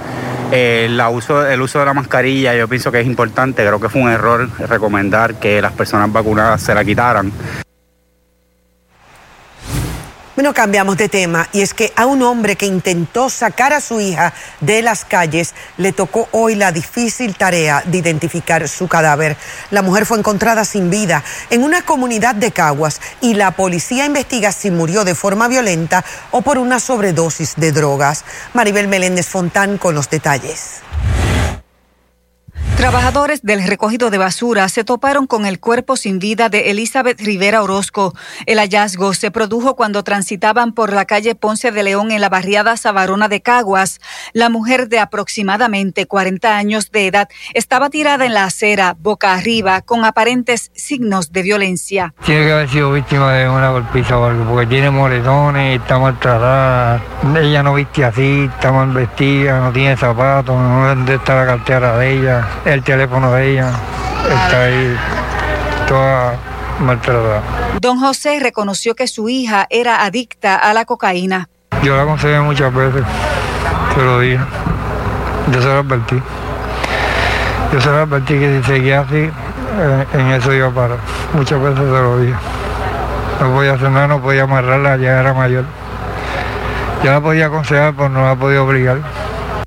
Eh, 0.50 0.88
uso, 1.12 1.46
el 1.46 1.60
uso 1.60 1.78
de 1.78 1.84
la 1.84 1.92
mascarilla 1.92 2.54
yo 2.54 2.66
pienso 2.68 2.90
que 2.90 3.00
es 3.00 3.06
importante, 3.06 3.62
creo 3.66 3.78
que 3.78 3.90
fue 3.90 4.00
un 4.00 4.08
error 4.08 4.48
recomendar 4.66 5.34
que 5.34 5.60
las 5.60 5.72
personas 5.72 6.10
vacunadas 6.10 6.62
se 6.62 6.74
la 6.74 6.84
quitaran. 6.84 7.30
Bueno, 10.38 10.54
cambiamos 10.54 10.96
de 10.96 11.08
tema 11.08 11.48
y 11.52 11.62
es 11.62 11.74
que 11.74 11.92
a 11.96 12.06
un 12.06 12.22
hombre 12.22 12.54
que 12.54 12.64
intentó 12.64 13.28
sacar 13.28 13.72
a 13.72 13.80
su 13.80 14.00
hija 14.00 14.32
de 14.60 14.82
las 14.82 15.04
calles 15.04 15.52
le 15.78 15.92
tocó 15.92 16.28
hoy 16.30 16.54
la 16.54 16.70
difícil 16.70 17.34
tarea 17.34 17.82
de 17.84 17.98
identificar 17.98 18.68
su 18.68 18.86
cadáver. 18.86 19.36
La 19.72 19.82
mujer 19.82 20.06
fue 20.06 20.16
encontrada 20.16 20.64
sin 20.64 20.90
vida 20.90 21.24
en 21.50 21.64
una 21.64 21.82
comunidad 21.82 22.36
de 22.36 22.52
Caguas 22.52 23.00
y 23.20 23.34
la 23.34 23.50
policía 23.50 24.06
investiga 24.06 24.52
si 24.52 24.70
murió 24.70 25.02
de 25.02 25.16
forma 25.16 25.48
violenta 25.48 26.04
o 26.30 26.40
por 26.40 26.58
una 26.58 26.78
sobredosis 26.78 27.54
de 27.56 27.72
drogas. 27.72 28.24
Maribel 28.54 28.86
Meléndez 28.86 29.26
Fontán 29.26 29.76
con 29.76 29.96
los 29.96 30.08
detalles. 30.08 30.82
Trabajadores 32.78 33.42
del 33.42 33.66
recogido 33.66 34.08
de 34.10 34.18
basura 34.18 34.68
se 34.68 34.84
toparon 34.84 35.26
con 35.26 35.46
el 35.46 35.58
cuerpo 35.58 35.96
sin 35.96 36.20
vida 36.20 36.48
de 36.48 36.70
Elizabeth 36.70 37.20
Rivera 37.20 37.60
Orozco. 37.60 38.14
El 38.46 38.60
hallazgo 38.60 39.14
se 39.14 39.32
produjo 39.32 39.74
cuando 39.74 40.04
transitaban 40.04 40.72
por 40.72 40.92
la 40.92 41.04
calle 41.04 41.34
Ponce 41.34 41.72
de 41.72 41.82
León 41.82 42.12
en 42.12 42.20
la 42.20 42.28
barriada 42.28 42.76
Sabarona 42.76 43.26
de 43.26 43.42
Caguas. 43.42 43.98
La 44.32 44.48
mujer 44.48 44.88
de 44.88 45.00
aproximadamente 45.00 46.06
40 46.06 46.56
años 46.56 46.92
de 46.92 47.08
edad 47.08 47.28
estaba 47.52 47.90
tirada 47.90 48.24
en 48.26 48.34
la 48.34 48.44
acera, 48.44 48.94
boca 48.96 49.34
arriba, 49.34 49.82
con 49.82 50.04
aparentes 50.04 50.70
signos 50.72 51.32
de 51.32 51.42
violencia. 51.42 52.14
Tiene 52.24 52.46
que 52.46 52.52
haber 52.52 52.68
sido 52.70 52.92
víctima 52.92 53.32
de 53.32 53.48
una 53.48 53.70
golpiza 53.70 54.16
o 54.18 54.24
algo, 54.24 54.44
porque 54.44 54.68
tiene 54.68 54.90
moretones, 54.90 55.80
está 55.80 55.98
maltratada. 55.98 57.02
Ella 57.40 57.64
no 57.64 57.74
viste 57.74 58.04
así, 58.04 58.48
está 58.54 58.70
mal 58.70 58.92
vestida, 58.92 59.58
no 59.58 59.72
tiene 59.72 59.96
zapatos, 59.96 60.56
no 60.56 60.86
dónde 60.86 61.16
está 61.16 61.34
la 61.34 61.46
cartera 61.46 61.98
de 61.98 62.12
ella 62.12 62.47
el 62.64 62.82
teléfono 62.82 63.32
de 63.32 63.52
ella 63.52 63.72
está 64.28 64.62
ahí 64.62 64.96
toda 65.86 66.34
maltratada. 66.80 67.42
Don 67.80 67.98
José 67.98 68.38
reconoció 68.40 68.94
que 68.94 69.06
su 69.06 69.28
hija 69.28 69.66
era 69.70 70.04
adicta 70.04 70.56
a 70.56 70.72
la 70.74 70.84
cocaína. 70.84 71.48
Yo 71.82 71.96
la 71.96 72.02
aconsejé 72.02 72.40
muchas 72.40 72.72
veces, 72.74 73.04
se 73.94 74.02
lo 74.02 74.20
dije. 74.20 74.40
Yo 75.52 75.62
se 75.62 75.68
lo 75.68 75.78
advertí. 75.78 76.22
Yo 77.72 77.80
se 77.80 77.88
lo 77.88 77.98
advertí 77.98 78.38
que 78.38 78.60
si 78.60 78.72
seguía 78.72 79.00
así, 79.00 79.16
eh, 79.16 80.06
en 80.14 80.26
eso 80.32 80.52
iba 80.52 80.68
a 80.68 80.70
parar. 80.70 80.98
Muchas 81.32 81.60
veces 81.60 81.78
se 81.78 81.84
lo 81.84 82.18
dije. 82.18 82.34
No 83.40 83.54
podía 83.54 83.74
hacer 83.74 83.90
nada, 83.90 84.08
no 84.08 84.20
podía 84.20 84.42
amarrarla, 84.42 84.96
ya 84.96 85.20
era 85.20 85.32
mayor. 85.32 85.64
Ya 87.04 87.12
la 87.12 87.20
podía 87.20 87.46
aconsejar, 87.46 87.94
pero 87.94 88.08
no 88.08 88.26
la 88.26 88.34
podía 88.34 88.62
obligar. 88.62 88.98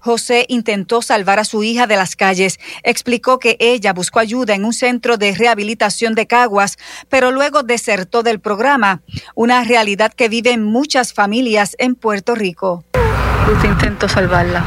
José 0.02 0.46
intentó 0.50 1.02
salvar 1.02 1.40
a 1.40 1.46
su 1.46 1.64
hija 1.64 1.88
de 1.88 1.96
las 1.96 2.16
calles. 2.16 2.60
Explicó 2.84 3.40
que 3.40 3.56
ella 3.60 3.94
buscó 3.94 4.20
ayuda 4.20 4.56
en 4.56 4.66
un 4.66 4.74
centro 4.74 5.18
de 5.18 5.34
rehabilitación 5.34 6.16
de 6.16 6.26
Caguas, 6.28 6.78
pero 7.08 7.32
luego 7.32 7.64
desertó 7.64 8.24
del 8.24 8.40
programa, 8.40 9.02
una 9.36 9.64
realidad 9.64 10.12
que 10.12 10.28
viven 10.28 10.64
muchas 10.64 11.14
familias 11.14 11.76
en 11.78 11.96
Puerto 11.96 12.34
Rico. 12.36 12.84
Usted 13.54 13.70
intentó 13.70 14.10
salvarla. 14.10 14.64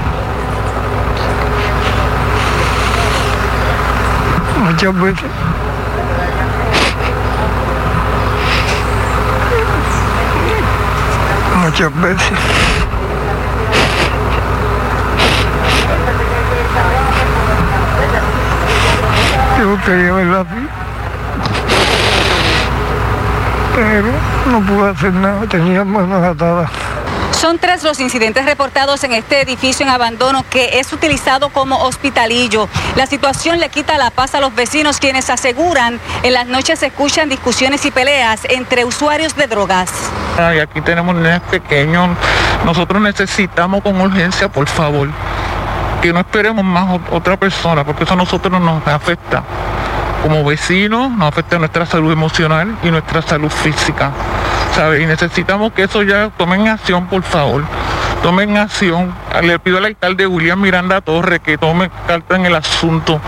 Muchas 4.61 5.01
veces. 5.01 5.31
Muchas 11.61 12.01
veces. 12.01 12.84
Gustaría 19.63 20.13
verla 20.13 20.41
así. 20.41 20.69
Pero 23.77 24.07
no 24.51 24.61
pude 24.61 24.91
hacer 24.91 25.13
nada, 25.13 25.47
tenía 25.47 25.85
manos 25.85 26.23
atadas. 26.23 26.71
Son 27.45 27.59
tres 27.59 27.83
los 27.83 28.01
incidentes 28.01 28.47
reportados 28.47 29.05
en 29.05 29.13
este 29.13 29.41
edificio 29.43 29.85
en 29.85 29.91
abandono 29.91 30.45
que 30.49 30.79
es 30.79 30.91
utilizado 30.93 31.51
como 31.51 31.77
hospitalillo. 31.83 32.69
La 32.97 33.07
situación 33.07 33.61
le 33.61 33.69
quita 33.69 33.99
la 33.99 34.11
paz 34.11 34.35
a 34.35 34.41
los 34.41 34.55
vecinos 34.55 34.99
quienes 34.99 35.29
aseguran 35.29 36.01
en 36.23 36.33
las 36.33 36.47
noches 36.47 36.79
se 36.79 36.87
escuchan 36.87 37.29
discusiones 37.29 37.85
y 37.85 37.91
peleas 37.91 38.47
entre 38.49 38.85
usuarios 38.85 39.37
de 39.37 39.47
drogas. 39.47 39.91
Ay, 40.39 40.61
aquí 40.61 40.81
tenemos 40.81 41.15
niños 41.17 41.43
pequeños. 41.51 42.17
Nosotros 42.65 43.03
necesitamos 43.03 43.83
con 43.83 44.01
urgencia, 44.01 44.49
por 44.49 44.67
favor, 44.67 45.11
que 46.05 46.13
no 46.13 46.21
esperemos 46.21 46.63
más 46.63 47.01
otra 47.11 47.39
persona, 47.39 47.83
porque 47.83 48.05
eso 48.05 48.13
a 48.13 48.17
nosotros 48.17 48.61
nos 48.61 48.87
afecta. 48.87 49.43
Como 50.23 50.45
vecinos, 50.45 51.11
nos 51.11 51.29
afecta 51.29 51.59
nuestra 51.59 51.87
salud 51.87 52.13
emocional 52.13 52.77
y 52.83 52.91
nuestra 52.91 53.23
salud 53.23 53.49
física. 53.49 54.13
¿sabe? 54.75 55.03
Y 55.03 55.07
necesitamos 55.07 55.73
que 55.73 55.85
eso 55.85 56.03
ya 56.03 56.29
tomen 56.37 56.69
acción, 56.69 57.07
por 57.07 57.23
favor. 57.23 57.65
Tomen 58.23 58.55
acción. 58.59 59.15
Le 59.43 59.59
pido 59.59 59.79
al 59.79 59.87
alcalde 59.87 60.27
William 60.27 60.61
Miranda 60.61 61.01
Torre 61.01 61.41
que 61.41 61.57
tome 61.57 61.91
carta 62.07 62.37
en 62.37 62.45
el 62.45 62.55
asunto. 62.55 63.19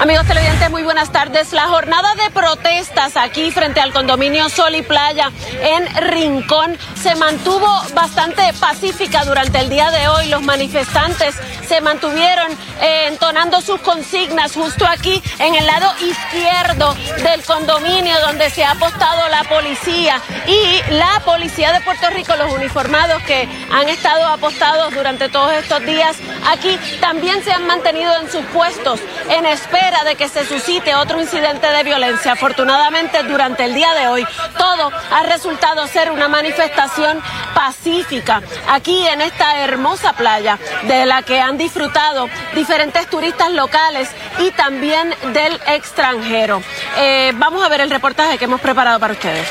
Amigos 0.00 0.26
televidentes, 0.26 0.70
muy 0.70 0.82
buenas 0.82 1.12
tardes. 1.12 1.52
La 1.52 1.68
jornada 1.68 2.14
de 2.14 2.30
protestas 2.30 3.18
aquí 3.18 3.50
frente 3.50 3.80
al 3.80 3.92
condominio 3.92 4.48
Sol 4.48 4.74
y 4.74 4.80
Playa 4.80 5.30
en 5.60 6.10
Rincón 6.10 6.78
se 6.94 7.14
mantuvo 7.16 7.68
bastante 7.92 8.40
pacífica 8.58 9.26
durante 9.26 9.58
el 9.60 9.68
día 9.68 9.90
de 9.90 10.08
hoy. 10.08 10.28
Los 10.28 10.40
manifestantes 10.40 11.34
se 11.68 11.82
mantuvieron 11.82 12.50
eh, 12.80 13.08
entonando 13.08 13.60
sus 13.60 13.78
consignas 13.82 14.54
justo 14.54 14.86
aquí 14.88 15.22
en 15.38 15.54
el 15.54 15.66
lado 15.66 15.92
izquierdo 16.00 16.94
del 17.22 17.44
condominio 17.44 18.18
donde 18.20 18.48
se 18.48 18.64
ha 18.64 18.70
apostado 18.70 19.28
la 19.28 19.44
policía 19.44 20.18
y 20.46 20.94
la 20.94 21.20
policía 21.26 21.72
de 21.72 21.80
Puerto 21.82 22.08
Rico, 22.08 22.34
los 22.36 22.50
uniformados 22.54 23.22
que 23.24 23.46
han 23.70 23.88
estado 23.90 24.26
apostados 24.28 24.94
durante 24.94 25.28
todos 25.28 25.52
estos 25.52 25.84
días 25.84 26.16
aquí 26.50 26.78
también 27.00 27.44
se 27.44 27.52
han 27.52 27.66
mantenido 27.66 28.12
en 28.18 28.32
sus 28.32 28.44
puestos 28.46 28.98
en 29.28 29.44
espera 29.44 29.89
de 29.90 30.14
que 30.14 30.28
se 30.28 30.46
suscite 30.46 30.94
otro 30.94 31.20
incidente 31.20 31.66
de 31.66 31.82
violencia. 31.82 32.32
Afortunadamente, 32.32 33.22
durante 33.24 33.64
el 33.64 33.74
día 33.74 33.92
de 33.94 34.06
hoy, 34.06 34.26
todo 34.56 34.90
ha 35.10 35.22
resultado 35.24 35.86
ser 35.88 36.10
una 36.12 36.28
manifestación 36.28 37.20
pacífica 37.54 38.40
aquí 38.68 39.06
en 39.08 39.20
esta 39.20 39.60
hermosa 39.62 40.12
playa 40.12 40.58
de 40.84 41.06
la 41.06 41.22
que 41.22 41.40
han 41.40 41.58
disfrutado 41.58 42.28
diferentes 42.54 43.10
turistas 43.10 43.50
locales 43.50 44.08
y 44.38 44.52
también 44.52 45.12
del 45.32 45.60
extranjero. 45.66 46.62
Eh, 46.96 47.32
vamos 47.34 47.64
a 47.64 47.68
ver 47.68 47.80
el 47.80 47.90
reportaje 47.90 48.38
que 48.38 48.44
hemos 48.44 48.60
preparado 48.60 49.00
para 49.00 49.12
ustedes. 49.12 49.48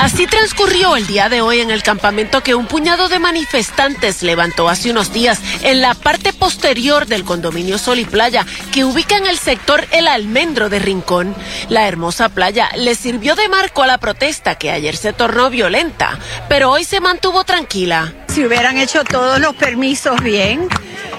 Así 0.00 0.26
transcurrió 0.26 0.96
el 0.96 1.06
día 1.06 1.28
de 1.28 1.42
hoy 1.42 1.60
en 1.60 1.70
el 1.70 1.82
campamento 1.82 2.42
que 2.42 2.54
un 2.54 2.66
puñado 2.66 3.08
de 3.08 3.18
manifestantes 3.18 4.22
levantó 4.22 4.68
hace 4.68 4.90
unos 4.90 5.12
días 5.12 5.40
en 5.62 5.82
la 5.82 5.92
parte 5.94 6.32
posterior 6.32 7.06
del 7.06 7.24
condominio 7.24 7.76
Sol 7.76 7.98
y 7.98 8.06
Playa, 8.06 8.46
que 8.72 8.84
ubica 8.84 9.18
en 9.18 9.26
el 9.26 9.36
sector 9.36 9.86
El 9.90 10.08
Almendro 10.08 10.70
de 10.70 10.78
Rincón. 10.78 11.34
La 11.68 11.86
hermosa 11.86 12.30
playa 12.30 12.70
le 12.76 12.94
sirvió 12.94 13.36
de 13.36 13.48
marco 13.50 13.82
a 13.82 13.86
la 13.86 13.98
protesta 13.98 14.54
que 14.54 14.70
ayer 14.70 14.96
se 14.96 15.12
tornó 15.12 15.50
violenta, 15.50 16.18
pero 16.48 16.70
hoy 16.70 16.84
se 16.84 17.00
mantuvo 17.00 17.44
tranquila. 17.44 18.14
Si 18.28 18.44
hubieran 18.44 18.78
hecho 18.78 19.04
todos 19.04 19.38
los 19.38 19.54
permisos 19.54 20.22
bien, 20.22 20.66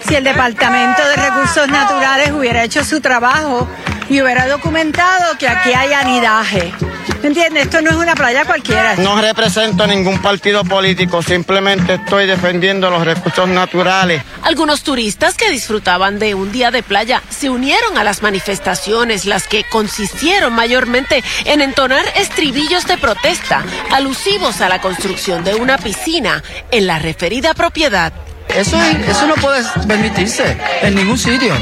si 0.07 0.15
el 0.15 0.23
Departamento 0.23 1.07
de 1.07 1.15
Recursos 1.17 1.67
Naturales 1.67 2.31
hubiera 2.31 2.63
hecho 2.63 2.83
su 2.83 2.99
trabajo 2.99 3.67
y 4.09 4.21
hubiera 4.21 4.47
documentado 4.47 5.37
que 5.37 5.47
aquí 5.47 5.73
hay 5.73 5.93
anidaje. 5.93 6.73
¿Me 7.21 7.27
entiendes? 7.27 7.65
Esto 7.65 7.81
no 7.81 7.91
es 7.91 7.95
una 7.97 8.15
playa 8.15 8.45
cualquiera. 8.45 8.95
No 8.95 9.21
represento 9.21 9.85
ningún 9.85 10.19
partido 10.21 10.63
político, 10.63 11.21
simplemente 11.21 11.95
estoy 11.95 12.25
defendiendo 12.25 12.89
los 12.89 13.05
recursos 13.05 13.47
naturales. 13.47 14.23
Algunos 14.41 14.81
turistas 14.81 15.35
que 15.35 15.51
disfrutaban 15.51 16.17
de 16.17 16.33
un 16.33 16.51
día 16.51 16.71
de 16.71 16.81
playa 16.81 17.21
se 17.29 17.49
unieron 17.49 17.97
a 17.97 18.03
las 18.03 18.23
manifestaciones, 18.23 19.25
las 19.25 19.47
que 19.47 19.63
consistieron 19.65 20.53
mayormente 20.53 21.23
en 21.45 21.61
entonar 21.61 22.05
estribillos 22.15 22.87
de 22.87 22.97
protesta 22.97 23.63
alusivos 23.91 24.61
a 24.61 24.69
la 24.69 24.81
construcción 24.81 25.43
de 25.43 25.53
una 25.55 25.77
piscina 25.77 26.43
en 26.71 26.87
la 26.87 26.97
referida 26.97 27.53
propiedad. 27.53 28.13
Eso, 28.55 28.77
eso 29.07 29.27
no 29.27 29.35
puede 29.35 29.63
permitirse 29.87 30.57
en 30.81 30.95
ningún 30.95 31.17
sitio. 31.17 31.53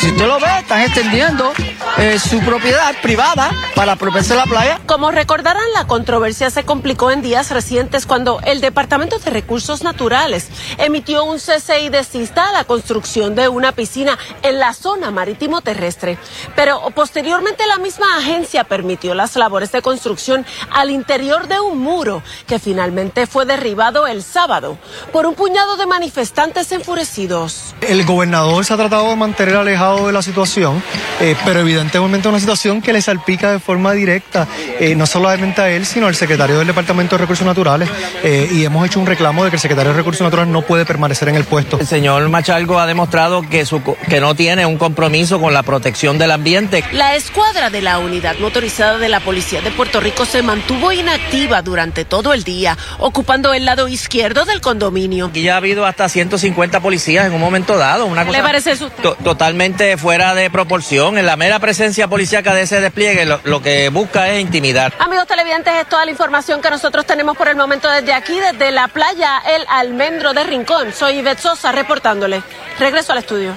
Si 0.00 0.08
usted 0.08 0.26
lo 0.26 0.40
ve, 0.40 0.58
están 0.58 0.80
extendiendo 0.80 1.52
eh, 1.98 2.18
su 2.18 2.40
propiedad 2.40 2.94
privada 3.02 3.50
para 3.74 3.92
apropiarse 3.92 4.34
la 4.34 4.44
playa. 4.44 4.80
Como 4.86 5.12
recordarán, 5.12 5.62
la 5.74 5.86
controversia 5.86 6.50
se 6.50 6.64
complicó 6.64 7.10
en 7.12 7.22
días 7.22 7.50
recientes 7.50 8.04
cuando 8.04 8.40
el 8.44 8.60
Departamento 8.60 9.18
de 9.18 9.30
Recursos 9.30 9.82
Naturales 9.84 10.48
emitió 10.78 11.24
un 11.24 11.38
cese 11.38 11.82
y 11.82 11.88
desista 11.88 12.48
a 12.48 12.52
la 12.52 12.64
construcción 12.64 13.34
de 13.34 13.48
una 13.48 13.72
piscina 13.72 14.18
en 14.42 14.58
la 14.58 14.74
zona 14.74 15.10
marítimo 15.12 15.60
terrestre. 15.60 16.18
Pero 16.56 16.80
posteriormente 16.94 17.66
la 17.66 17.78
misma 17.78 18.18
agencia 18.18 18.64
permitió 18.64 19.14
las 19.14 19.36
labores 19.36 19.70
de 19.70 19.82
construcción 19.82 20.44
al 20.72 20.90
interior 20.90 21.46
de 21.46 21.60
un 21.60 21.78
muro 21.78 22.22
que 22.46 22.58
finalmente 22.58 23.26
fue 23.26 23.46
derribado 23.46 24.06
el 24.06 24.22
sábado 24.22 24.78
por 25.12 25.26
un 25.26 25.34
puñado 25.34 25.76
de 25.76 25.86
manifestantes 25.86 26.23
enfurecidos. 26.72 27.74
El 27.80 28.04
gobernador 28.04 28.64
se 28.64 28.74
ha 28.74 28.76
tratado 28.76 29.10
de 29.10 29.16
mantener 29.16 29.56
alejado 29.56 30.06
de 30.06 30.12
la 30.12 30.22
situación, 30.22 30.82
eh, 31.20 31.36
pero 31.44 31.60
evidentemente 31.60 31.74
evidentemente 31.74 32.28
una 32.28 32.40
situación 32.40 32.80
que 32.80 32.92
le 32.92 33.02
salpica 33.02 33.50
de 33.50 33.58
forma 33.58 33.92
directa, 33.92 34.46
eh, 34.78 34.94
no 34.94 35.06
solamente 35.06 35.60
a 35.60 35.70
él, 35.70 35.84
sino 35.86 36.06
al 36.06 36.14
secretario 36.14 36.58
del 36.58 36.66
Departamento 36.66 37.16
de 37.16 37.22
Recursos 37.22 37.46
Naturales. 37.46 37.88
Eh, 38.22 38.48
y 38.52 38.64
hemos 38.64 38.86
hecho 38.86 39.00
un 39.00 39.06
reclamo 39.06 39.44
de 39.44 39.50
que 39.50 39.56
el 39.56 39.60
secretario 39.60 39.92
de 39.92 39.98
Recursos 39.98 40.22
Naturales 40.22 40.52
no 40.52 40.62
puede 40.62 40.86
permanecer 40.86 41.28
en 41.28 41.34
el 41.34 41.44
puesto. 41.44 41.78
El 41.78 41.86
señor 41.86 42.28
Machalgo 42.28 42.78
ha 42.78 42.86
demostrado 42.86 43.42
que, 43.42 43.66
su, 43.66 43.82
que 43.82 44.20
no 44.20 44.34
tiene 44.34 44.66
un 44.66 44.78
compromiso 44.78 45.40
con 45.40 45.52
la 45.52 45.62
protección 45.62 46.16
del 46.16 46.30
ambiente. 46.30 46.84
La 46.92 47.14
escuadra 47.14 47.70
de 47.70 47.82
la 47.82 47.98
unidad 47.98 48.38
motorizada 48.38 48.98
de 48.98 49.08
la 49.08 49.20
Policía 49.20 49.60
de 49.60 49.70
Puerto 49.70 50.00
Rico 50.00 50.24
se 50.24 50.42
mantuvo 50.42 50.92
inactiva 50.92 51.62
durante 51.62 52.04
todo 52.04 52.32
el 52.32 52.44
día, 52.44 52.78
ocupando 52.98 53.52
el 53.52 53.64
lado 53.64 53.88
izquierdo 53.88 54.44
del 54.44 54.60
condominio. 54.60 55.30
Y 55.34 55.42
ya 55.42 55.54
ha 55.54 55.56
habido 55.58 55.86
hasta 55.86 56.08
150 56.14 56.78
policías 56.78 57.26
en 57.26 57.32
un 57.32 57.40
momento 57.40 57.76
dado. 57.76 58.06
Una 58.06 58.24
cosa 58.24 58.38
¿Le 58.38 58.44
parece 58.44 58.70
eso? 58.70 58.88
totalmente 59.24 59.96
fuera 59.96 60.32
de 60.36 60.48
proporción. 60.48 61.18
En 61.18 61.26
la 61.26 61.36
mera 61.36 61.58
presencia 61.58 62.06
policíaca 62.06 62.54
de 62.54 62.62
ese 62.62 62.80
despliegue 62.80 63.26
lo, 63.26 63.62
que 63.62 63.88
busca 63.88 64.30
es 64.30 64.40
intimidar. 64.40 64.92
Amigos 65.00 65.26
televidentes, 65.26 65.74
es 65.74 65.88
toda 65.88 66.04
la 66.04 66.12
información 66.12 66.62
que 66.62 66.70
nosotros 66.70 67.04
tenemos 67.04 67.36
por 67.36 67.48
el 67.48 67.56
momento 67.56 67.90
desde 67.90 68.12
aquí, 68.12 68.38
desde 68.38 68.70
la 68.70 68.86
playa 68.86 69.42
El 69.56 69.66
Almendro 69.68 70.32
de 70.32 70.44
Rincón. 70.44 70.92
Soy 70.92 71.18
Ivette 71.18 71.40
Sosa 71.40 71.72
reportándole. 71.72 72.42
Regreso 72.78 73.10
al 73.10 73.18
estudio. 73.18 73.56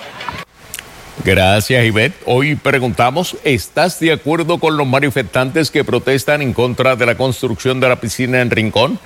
Gracias, 1.23 1.85
Ivette. 1.85 2.15
Hoy 2.25 2.55
preguntamos, 2.55 3.37
¿estás 3.43 3.99
de 3.99 4.13
acuerdo 4.13 4.57
con 4.57 4.77
los 4.77 4.87
manifestantes 4.87 5.69
que 5.69 5.83
protestan 5.83 6.41
en 6.41 6.53
contra 6.53 6.95
de 6.95 7.05
la 7.05 7.15
construcción 7.15 7.79
de 7.79 7.89
la 7.89 7.97
piscina 7.97 8.41
en 8.41 8.49
Rincón? 8.49 8.99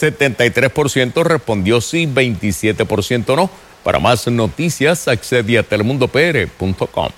73% 0.00 1.24
respondió 1.24 1.80
sí, 1.80 2.06
27% 2.06 3.36
no. 3.36 3.50
Para 3.82 3.98
más 3.98 4.26
noticias, 4.26 5.06
accede 5.08 5.58
a 5.58 5.62
telemundopr.com. 5.62 7.10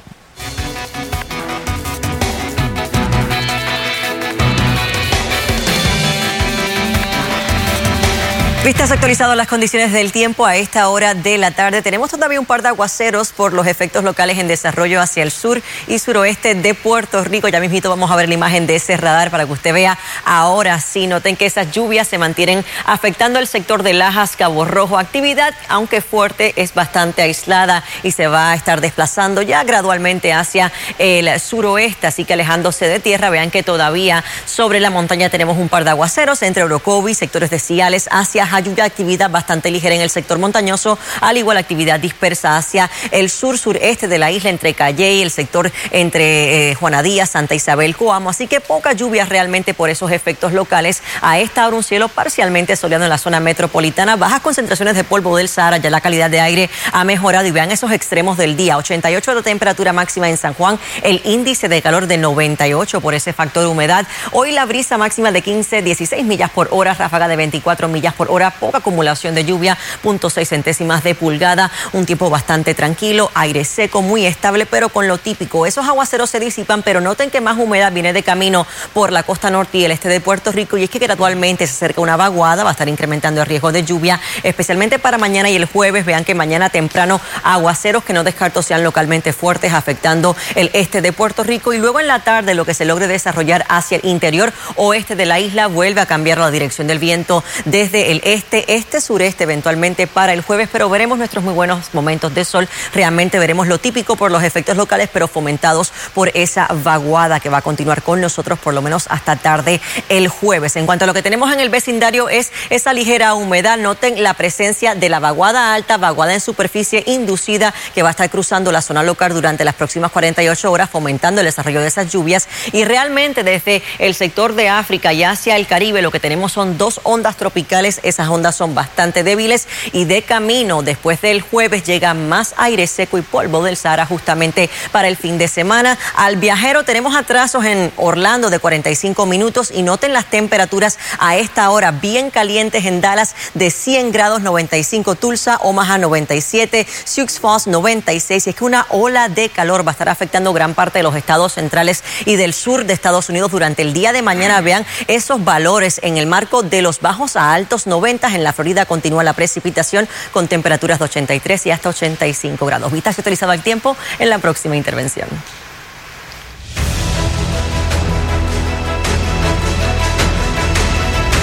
Vistas 8.68 8.90
actualizado 8.90 9.34
las 9.34 9.48
condiciones 9.48 9.94
del 9.94 10.12
tiempo 10.12 10.44
a 10.44 10.56
esta 10.56 10.90
hora 10.90 11.14
de 11.14 11.38
la 11.38 11.52
tarde. 11.52 11.80
Tenemos 11.80 12.10
todavía 12.10 12.38
un 12.38 12.44
par 12.44 12.60
de 12.60 12.68
aguaceros 12.68 13.32
por 13.32 13.54
los 13.54 13.66
efectos 13.66 14.04
locales 14.04 14.36
en 14.36 14.46
desarrollo 14.46 15.00
hacia 15.00 15.22
el 15.22 15.30
sur 15.30 15.62
y 15.86 15.98
suroeste 15.98 16.54
de 16.54 16.74
Puerto 16.74 17.24
Rico. 17.24 17.48
Ya 17.48 17.60
mismito 17.60 17.88
vamos 17.88 18.10
a 18.10 18.16
ver 18.16 18.28
la 18.28 18.34
imagen 18.34 18.66
de 18.66 18.76
ese 18.76 18.98
radar 18.98 19.30
para 19.30 19.46
que 19.46 19.52
usted 19.52 19.72
vea. 19.72 19.96
Ahora 20.26 20.78
sí, 20.80 21.06
noten 21.06 21.34
que 21.34 21.46
esas 21.46 21.72
lluvias 21.72 22.08
se 22.08 22.18
mantienen 22.18 22.62
afectando 22.84 23.38
el 23.38 23.46
sector 23.46 23.82
de 23.82 23.94
Lajas, 23.94 24.36
Cabo 24.36 24.66
Rojo. 24.66 24.98
Actividad, 24.98 25.54
aunque 25.70 26.02
fuerte, 26.02 26.52
es 26.56 26.74
bastante 26.74 27.22
aislada 27.22 27.82
y 28.02 28.10
se 28.10 28.26
va 28.26 28.50
a 28.50 28.54
estar 28.54 28.82
desplazando 28.82 29.40
ya 29.40 29.64
gradualmente 29.64 30.34
hacia 30.34 30.72
el 30.98 31.40
suroeste. 31.40 32.06
Así 32.06 32.26
que 32.26 32.34
alejándose 32.34 32.86
de 32.86 33.00
tierra, 33.00 33.30
vean 33.30 33.50
que 33.50 33.62
todavía 33.62 34.22
sobre 34.44 34.78
la 34.78 34.90
montaña 34.90 35.30
tenemos 35.30 35.56
un 35.56 35.70
par 35.70 35.84
de 35.84 35.90
aguaceros 35.90 36.42
entre 36.42 36.64
Orocovi, 36.64 37.14
sectores 37.14 37.48
de 37.48 37.60
Ciales, 37.60 38.10
hacia 38.12 38.57
lluvia 38.60 38.84
actividad 38.84 39.30
bastante 39.30 39.70
ligera 39.70 39.94
en 39.94 40.00
el 40.00 40.10
sector 40.10 40.38
montañoso, 40.38 40.98
al 41.20 41.36
igual 41.36 41.56
actividad 41.56 42.00
dispersa 42.00 42.56
hacia 42.56 42.90
el 43.10 43.30
sur-sureste 43.30 44.08
de 44.08 44.18
la 44.18 44.30
isla, 44.30 44.50
entre 44.50 44.74
Calle 44.74 45.14
y 45.14 45.22
el 45.22 45.30
sector 45.30 45.70
entre 45.90 46.70
eh, 46.70 46.74
Juana 46.74 47.02
Díaz, 47.02 47.30
Santa 47.30 47.54
Isabel, 47.54 47.96
Coamo. 47.96 48.30
Así 48.30 48.46
que 48.46 48.60
poca 48.60 48.92
lluvia 48.92 49.24
realmente 49.24 49.74
por 49.74 49.90
esos 49.90 50.10
efectos 50.12 50.52
locales. 50.52 51.02
A 51.20 51.38
esta 51.38 51.66
hora 51.66 51.76
un 51.76 51.82
cielo 51.82 52.08
parcialmente 52.08 52.76
soleado 52.76 53.04
en 53.04 53.10
la 53.10 53.18
zona 53.18 53.40
metropolitana, 53.40 54.16
bajas 54.16 54.40
concentraciones 54.40 54.94
de 54.94 55.04
polvo 55.04 55.36
del 55.36 55.48
Sahara, 55.48 55.78
ya 55.78 55.90
la 55.90 56.00
calidad 56.00 56.30
de 56.30 56.40
aire 56.40 56.70
ha 56.92 57.04
mejorado 57.04 57.46
y 57.46 57.50
vean 57.50 57.70
esos 57.70 57.92
extremos 57.92 58.36
del 58.36 58.56
día. 58.56 58.76
88 58.76 59.34
de 59.34 59.42
temperatura 59.42 59.92
máxima 59.92 60.28
en 60.28 60.36
San 60.36 60.54
Juan, 60.54 60.78
el 61.02 61.20
índice 61.24 61.68
de 61.68 61.82
calor 61.82 62.06
de 62.06 62.18
98 62.18 63.00
por 63.00 63.14
ese 63.14 63.32
factor 63.32 63.64
de 63.64 63.68
humedad. 63.68 64.06
Hoy 64.32 64.52
la 64.52 64.64
brisa 64.64 64.98
máxima 64.98 65.32
de 65.32 65.42
15, 65.42 65.82
16 65.82 66.24
millas 66.24 66.50
por 66.50 66.68
hora, 66.70 66.94
ráfaga 66.94 67.28
de 67.28 67.36
24 67.36 67.88
millas 67.88 68.14
por 68.14 68.30
hora 68.30 68.37
poca 68.60 68.78
acumulación 68.78 69.34
de 69.34 69.44
lluvia, 69.44 69.76
0.6 70.02 70.46
centésimas 70.46 71.02
de 71.02 71.14
pulgada, 71.14 71.70
un 71.92 72.06
tiempo 72.06 72.30
bastante 72.30 72.74
tranquilo, 72.74 73.30
aire 73.34 73.64
seco, 73.64 74.02
muy 74.02 74.26
estable, 74.26 74.66
pero 74.66 74.88
con 74.88 75.08
lo 75.08 75.18
típico. 75.18 75.66
Esos 75.66 75.86
aguaceros 75.86 76.30
se 76.30 76.40
disipan, 76.40 76.82
pero 76.82 77.00
noten 77.00 77.30
que 77.30 77.40
más 77.40 77.58
humedad 77.58 77.92
viene 77.92 78.12
de 78.12 78.22
camino 78.22 78.66
por 78.94 79.12
la 79.12 79.22
costa 79.22 79.50
norte 79.50 79.78
y 79.78 79.84
el 79.84 79.90
este 79.90 80.08
de 80.08 80.20
Puerto 80.20 80.52
Rico 80.52 80.76
y 80.76 80.84
es 80.84 80.90
que 80.90 80.98
gradualmente 80.98 81.66
se 81.66 81.72
acerca 81.72 82.00
una 82.00 82.16
vaguada, 82.16 82.62
va 82.62 82.70
a 82.70 82.72
estar 82.72 82.88
incrementando 82.88 83.40
el 83.40 83.46
riesgo 83.46 83.72
de 83.72 83.84
lluvia, 83.84 84.20
especialmente 84.42 84.98
para 84.98 85.18
mañana 85.18 85.50
y 85.50 85.56
el 85.56 85.64
jueves. 85.64 86.04
Vean 86.04 86.24
que 86.24 86.34
mañana 86.34 86.70
temprano 86.70 87.20
aguaceros 87.42 88.04
que 88.04 88.12
no 88.12 88.24
descarto 88.24 88.62
sean 88.62 88.84
localmente 88.84 89.32
fuertes, 89.32 89.72
afectando 89.72 90.36
el 90.54 90.70
este 90.72 91.02
de 91.02 91.12
Puerto 91.12 91.42
Rico 91.42 91.72
y 91.72 91.78
luego 91.78 92.00
en 92.00 92.06
la 92.06 92.20
tarde 92.20 92.54
lo 92.54 92.64
que 92.64 92.74
se 92.74 92.84
logre 92.84 93.08
desarrollar 93.08 93.64
hacia 93.68 93.96
el 93.98 94.04
interior 94.04 94.52
oeste 94.76 95.16
de 95.16 95.26
la 95.26 95.40
isla 95.40 95.66
vuelve 95.66 96.00
a 96.00 96.06
cambiar 96.06 96.38
la 96.38 96.50
dirección 96.50 96.86
del 96.86 96.98
viento 96.98 97.44
desde 97.64 98.10
el 98.10 98.20
este 98.32 98.48
este, 98.58 98.74
este, 98.76 99.00
sureste 99.02 99.44
eventualmente 99.44 100.06
para 100.06 100.32
el 100.32 100.40
jueves, 100.40 100.70
pero 100.72 100.88
veremos 100.88 101.18
nuestros 101.18 101.44
muy 101.44 101.52
buenos 101.52 101.92
momentos 101.92 102.34
de 102.34 102.46
sol. 102.46 102.66
Realmente 102.94 103.38
veremos 103.38 103.68
lo 103.68 103.78
típico 103.78 104.16
por 104.16 104.30
los 104.30 104.42
efectos 104.42 104.74
locales, 104.74 105.10
pero 105.12 105.28
fomentados 105.28 105.92
por 106.14 106.30
esa 106.32 106.66
vaguada 106.82 107.38
que 107.38 107.50
va 107.50 107.58
a 107.58 107.62
continuar 107.62 108.02
con 108.02 108.22
nosotros 108.22 108.58
por 108.58 108.72
lo 108.72 108.80
menos 108.80 109.06
hasta 109.10 109.36
tarde 109.36 109.82
el 110.08 110.28
jueves. 110.28 110.76
En 110.76 110.86
cuanto 110.86 111.04
a 111.04 111.06
lo 111.06 111.12
que 111.12 111.22
tenemos 111.22 111.52
en 111.52 111.60
el 111.60 111.68
vecindario 111.68 112.30
es 112.30 112.50
esa 112.70 112.94
ligera 112.94 113.34
humedad. 113.34 113.76
Noten 113.76 114.22
la 114.22 114.32
presencia 114.32 114.94
de 114.94 115.10
la 115.10 115.20
vaguada 115.20 115.74
alta, 115.74 115.98
vaguada 115.98 116.32
en 116.32 116.40
superficie 116.40 117.04
inducida 117.06 117.74
que 117.94 118.02
va 118.02 118.08
a 118.08 118.12
estar 118.12 118.30
cruzando 118.30 118.72
la 118.72 118.80
zona 118.80 119.02
local 119.02 119.34
durante 119.34 119.64
las 119.64 119.74
próximas 119.74 120.10
48 120.10 120.72
horas, 120.72 120.88
fomentando 120.88 121.42
el 121.42 121.46
desarrollo 121.46 121.82
de 121.82 121.88
esas 121.88 122.10
lluvias. 122.10 122.48
Y 122.72 122.84
realmente 122.84 123.44
desde 123.44 123.82
el 123.98 124.14
sector 124.14 124.54
de 124.54 124.70
África 124.70 125.12
y 125.12 125.22
hacia 125.22 125.56
el 125.56 125.66
Caribe 125.66 126.00
lo 126.00 126.10
que 126.10 126.18
tenemos 126.18 126.52
son 126.52 126.78
dos 126.78 127.00
ondas 127.04 127.36
tropicales, 127.36 128.00
esas 128.18 128.30
ondas 128.30 128.56
son 128.56 128.74
bastante 128.74 129.22
débiles 129.22 129.68
y 129.92 130.04
de 130.04 130.22
camino 130.22 130.82
después 130.82 131.20
del 131.20 131.40
jueves 131.40 131.84
llega 131.84 132.14
más 132.14 132.52
aire 132.56 132.88
seco 132.88 133.16
y 133.16 133.22
polvo 133.22 133.62
del 133.62 133.76
Sahara 133.76 134.06
justamente 134.06 134.68
para 134.90 135.06
el 135.06 135.16
fin 135.16 135.38
de 135.38 135.46
semana. 135.46 135.96
Al 136.16 136.36
viajero 136.36 136.82
tenemos 136.82 137.14
atrasos 137.14 137.64
en 137.64 137.92
Orlando 137.96 138.50
de 138.50 138.58
45 138.58 139.24
minutos 139.26 139.70
y 139.72 139.82
noten 139.82 140.12
las 140.12 140.24
temperaturas 140.24 140.98
a 141.20 141.36
esta 141.36 141.70
hora 141.70 141.92
bien 141.92 142.30
calientes 142.30 142.86
en 142.86 143.00
Dallas 143.00 143.36
de 143.54 143.70
100 143.70 144.10
grados 144.10 144.42
95 144.42 145.14
Tulsa, 145.14 145.58
Omaha 145.62 145.98
97, 145.98 146.88
Sioux 147.04 147.38
Falls 147.38 147.68
96 147.68 148.48
y 148.48 148.50
es 148.50 148.56
que 148.56 148.64
una 148.64 148.84
ola 148.88 149.28
de 149.28 149.48
calor 149.48 149.86
va 149.86 149.92
a 149.92 149.92
estar 149.92 150.08
afectando 150.08 150.52
gran 150.52 150.74
parte 150.74 150.98
de 150.98 151.04
los 151.04 151.14
estados 151.14 151.52
centrales 151.52 152.02
y 152.24 152.34
del 152.34 152.52
sur 152.52 152.84
de 152.84 152.94
Estados 152.94 153.28
Unidos 153.28 153.52
durante 153.52 153.82
el 153.82 153.92
día 153.92 154.12
de 154.12 154.22
mañana. 154.22 154.60
Vean 154.60 154.84
esos 155.06 155.44
valores 155.44 156.00
en 156.02 156.18
el 156.18 156.26
marco 156.26 156.64
de 156.64 156.82
los 156.82 156.98
bajos 156.98 157.36
a 157.36 157.54
altos 157.54 157.86
90 157.86 158.07
en 158.08 158.42
la 158.42 158.54
Florida 158.54 158.86
continúa 158.86 159.22
la 159.22 159.34
precipitación 159.34 160.08
con 160.32 160.48
temperaturas 160.48 160.98
de 160.98 161.04
83 161.04 161.66
y 161.66 161.70
hasta 161.70 161.90
85 161.90 162.64
grados. 162.64 162.90
Vista 162.90 163.12
se 163.12 163.20
utilizaba 163.20 163.54
el 163.54 163.62
tiempo 163.62 163.96
en 164.18 164.30
la 164.30 164.38
próxima 164.38 164.76
intervención. 164.76 165.28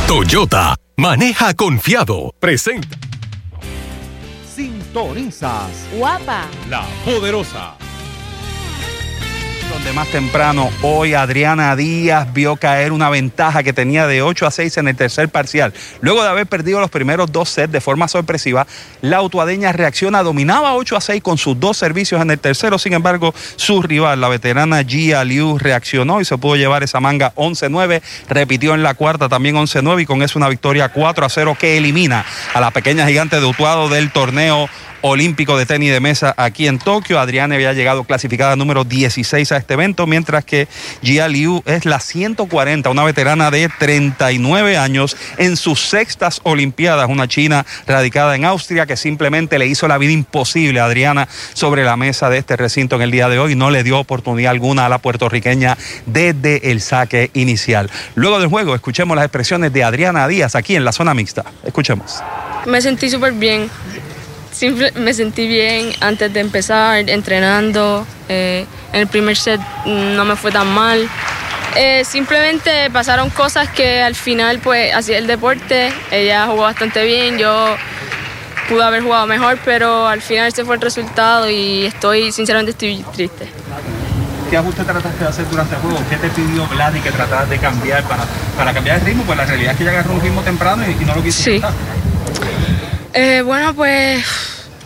Toyota, 0.07 0.75
maneja 0.97 1.53
confiado. 1.53 2.33
Presenta. 2.39 2.97
Sintonizas. 4.55 5.69
Guapa. 5.93 6.45
La 6.69 6.85
poderosa 7.03 7.75
más 9.93 10.07
temprano 10.07 10.69
hoy 10.81 11.13
Adriana 11.13 11.75
Díaz 11.75 12.33
vio 12.33 12.55
caer 12.55 12.91
una 12.91 13.09
ventaja 13.09 13.61
que 13.61 13.71
tenía 13.71 14.07
de 14.07 14.21
8 14.21 14.47
a 14.47 14.51
6 14.51 14.77
en 14.77 14.87
el 14.87 14.95
tercer 14.95 15.29
parcial. 15.29 15.73
Luego 16.01 16.23
de 16.23 16.29
haber 16.29 16.47
perdido 16.47 16.79
los 16.79 16.89
primeros 16.89 17.31
dos 17.31 17.49
sets 17.49 17.71
de 17.71 17.81
forma 17.81 18.07
sorpresiva, 18.07 18.65
la 19.01 19.17
autuadeña 19.17 19.71
reacciona, 19.71 20.23
dominaba 20.23 20.73
8 20.73 20.97
a 20.97 21.01
6 21.01 21.21
con 21.21 21.37
sus 21.37 21.59
dos 21.59 21.77
servicios 21.77 22.21
en 22.21 22.31
el 22.31 22.39
tercero. 22.39 22.79
Sin 22.79 22.93
embargo, 22.93 23.33
su 23.57 23.81
rival, 23.81 24.21
la 24.21 24.29
veterana 24.29 24.83
Gia 24.83 25.23
Liu, 25.23 25.57
reaccionó 25.57 26.19
y 26.19 26.25
se 26.25 26.37
pudo 26.37 26.55
llevar 26.55 26.83
esa 26.83 26.99
manga 26.99 27.33
11-9. 27.35 28.01
Repitió 28.29 28.73
en 28.73 28.83
la 28.83 28.95
cuarta 28.95 29.29
también 29.29 29.55
11-9 29.55 30.01
y 30.01 30.05
con 30.05 30.23
eso 30.23 30.39
una 30.39 30.49
victoria 30.49 30.89
4 30.89 31.25
a 31.25 31.29
0 31.29 31.57
que 31.59 31.77
elimina 31.77 32.25
a 32.53 32.59
la 32.59 32.71
pequeña 32.71 33.07
gigante 33.07 33.39
de 33.39 33.45
Utuado 33.45 33.89
del 33.89 34.11
torneo 34.11 34.69
olímpico 35.01 35.57
de 35.57 35.65
tenis 35.65 35.91
de 35.91 35.99
mesa 35.99 36.33
aquí 36.37 36.67
en 36.67 36.79
Tokio. 36.79 37.19
Adriana 37.19 37.55
había 37.55 37.73
llegado 37.73 38.03
clasificada 38.03 38.55
número 38.55 38.83
16 38.83 39.51
a 39.51 39.57
este 39.57 39.73
evento, 39.73 40.07
mientras 40.07 40.45
que 40.45 40.67
Jia 41.01 41.27
Liu 41.27 41.61
es 41.65 41.85
la 41.85 41.99
140, 41.99 42.89
una 42.89 43.03
veterana 43.03 43.51
de 43.51 43.69
39 43.79 44.77
años 44.77 45.15
en 45.37 45.57
sus 45.57 45.81
sextas 45.81 46.41
Olimpiadas, 46.43 47.09
una 47.09 47.27
china 47.27 47.65
radicada 47.87 48.35
en 48.35 48.45
Austria 48.45 48.85
que 48.85 48.97
simplemente 48.97 49.59
le 49.59 49.67
hizo 49.67 49.87
la 49.87 49.97
vida 49.97 50.11
imposible 50.11 50.79
a 50.79 50.85
Adriana 50.85 51.27
sobre 51.53 51.83
la 51.83 51.97
mesa 51.97 52.29
de 52.29 52.37
este 52.37 52.55
recinto 52.55 52.95
en 52.95 53.01
el 53.01 53.11
día 53.11 53.29
de 53.29 53.39
hoy. 53.39 53.55
No 53.55 53.71
le 53.71 53.83
dio 53.83 53.99
oportunidad 53.99 54.51
alguna 54.51 54.85
a 54.85 54.89
la 54.89 54.99
puertorriqueña 54.99 55.77
desde 56.05 56.71
el 56.71 56.81
saque 56.81 57.31
inicial. 57.33 57.89
Luego 58.15 58.39
del 58.39 58.49
juego, 58.49 58.75
escuchemos 58.75 59.15
las 59.15 59.25
expresiones 59.25 59.73
de 59.73 59.83
Adriana 59.83 60.27
Díaz 60.27 60.55
aquí 60.55 60.75
en 60.75 60.85
la 60.85 60.91
zona 60.91 61.13
mixta. 61.13 61.43
Escuchemos. 61.63 62.21
Me 62.65 62.81
sentí 62.81 63.09
súper 63.09 63.33
bien 63.33 63.69
me 64.95 65.13
sentí 65.13 65.47
bien 65.47 65.91
antes 65.99 66.31
de 66.33 66.39
empezar, 66.39 67.09
entrenando. 67.09 68.05
Eh, 68.29 68.65
en 68.93 69.01
el 69.01 69.07
primer 69.07 69.35
set 69.35 69.59
no 69.85 70.25
me 70.25 70.35
fue 70.35 70.51
tan 70.51 70.67
mal. 70.67 71.07
Eh, 71.75 72.05
simplemente 72.05 72.89
pasaron 72.89 73.29
cosas 73.29 73.69
que 73.69 74.01
al 74.01 74.15
final, 74.15 74.59
pues, 74.59 74.93
hacía 74.95 75.17
el 75.17 75.27
deporte. 75.27 75.91
Ella 76.09 76.45
jugó 76.47 76.63
bastante 76.63 77.03
bien, 77.03 77.37
yo 77.37 77.75
pude 78.69 78.83
haber 78.83 79.03
jugado 79.03 79.27
mejor, 79.27 79.59
pero 79.65 80.07
al 80.07 80.21
final 80.21 80.47
ese 80.47 80.63
fue 80.63 80.75
el 80.75 80.81
resultado 80.81 81.49
y 81.49 81.85
estoy, 81.85 82.31
sinceramente, 82.31 82.71
estoy 82.71 83.05
triste. 83.13 83.49
¿Qué 84.49 84.57
ajuste 84.57 84.83
trataste 84.83 85.23
de 85.23 85.29
hacer 85.29 85.49
durante 85.49 85.75
el 85.75 85.81
juego? 85.81 85.99
¿Qué 86.09 86.17
te 86.17 86.29
pidió 86.29 86.65
Vladi 86.67 86.99
que 87.01 87.11
trataras 87.11 87.49
de 87.49 87.57
cambiar 87.57 88.03
para, 88.03 88.23
para 88.55 88.73
cambiar 88.73 88.99
el 88.99 89.05
ritmo? 89.05 89.23
Pues 89.23 89.37
la 89.37 89.45
realidad 89.45 89.71
es 89.71 89.77
que 89.77 89.83
ella 89.83 89.91
agarró 89.91 90.13
un 90.13 90.21
ritmo 90.21 90.41
temprano 90.41 90.83
y, 90.87 91.03
no 91.03 91.15
lo 91.15 91.23
quiso 91.23 91.43
sí. 91.43 91.61
Eh, 93.17 93.41
bueno, 93.43 93.73
pues 93.73 94.25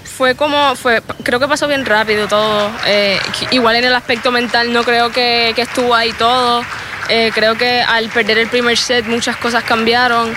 fue 0.04 0.36
como, 0.36 0.76
fue, 0.76 1.02
creo 1.24 1.40
que 1.40 1.48
pasó 1.48 1.68
bien 1.68 1.84
rápido 1.84 2.28
todo. 2.28 2.70
Eh, 2.86 3.20
igual 3.50 3.78
en 3.78 3.86
el 3.86 3.96
aspecto 3.96 4.32
mental 4.32 4.72
no 4.72 4.84
creo 4.84 5.12
que, 5.12 5.50
estuvo 5.58 5.96
ahí 5.96 6.14
todo. 6.14 6.64
Eh, 7.10 7.32
creo 7.34 7.56
que 7.56 7.82
al 7.82 8.08
perder 8.10 8.38
el 8.38 8.48
primer 8.48 8.78
set 8.78 9.08
muchas 9.08 9.36
cosas 9.38 9.64
cambiaron. 9.64 10.32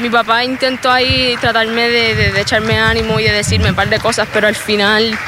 mi 0.00 0.08
papá 0.08 0.44
intentó 0.44 0.92
ahí 0.92 1.36
tratarme 1.40 1.88
de, 1.88 2.14
de, 2.14 2.40
echarme 2.40 2.78
ánimo 2.78 3.18
y 3.18 3.24
de 3.24 3.32
decirme 3.32 3.70
un 3.70 3.74
par 3.74 3.88
de 3.88 3.98
cosas, 3.98 4.28
pero 4.32 4.46
al 4.46 4.54
final 4.54 5.18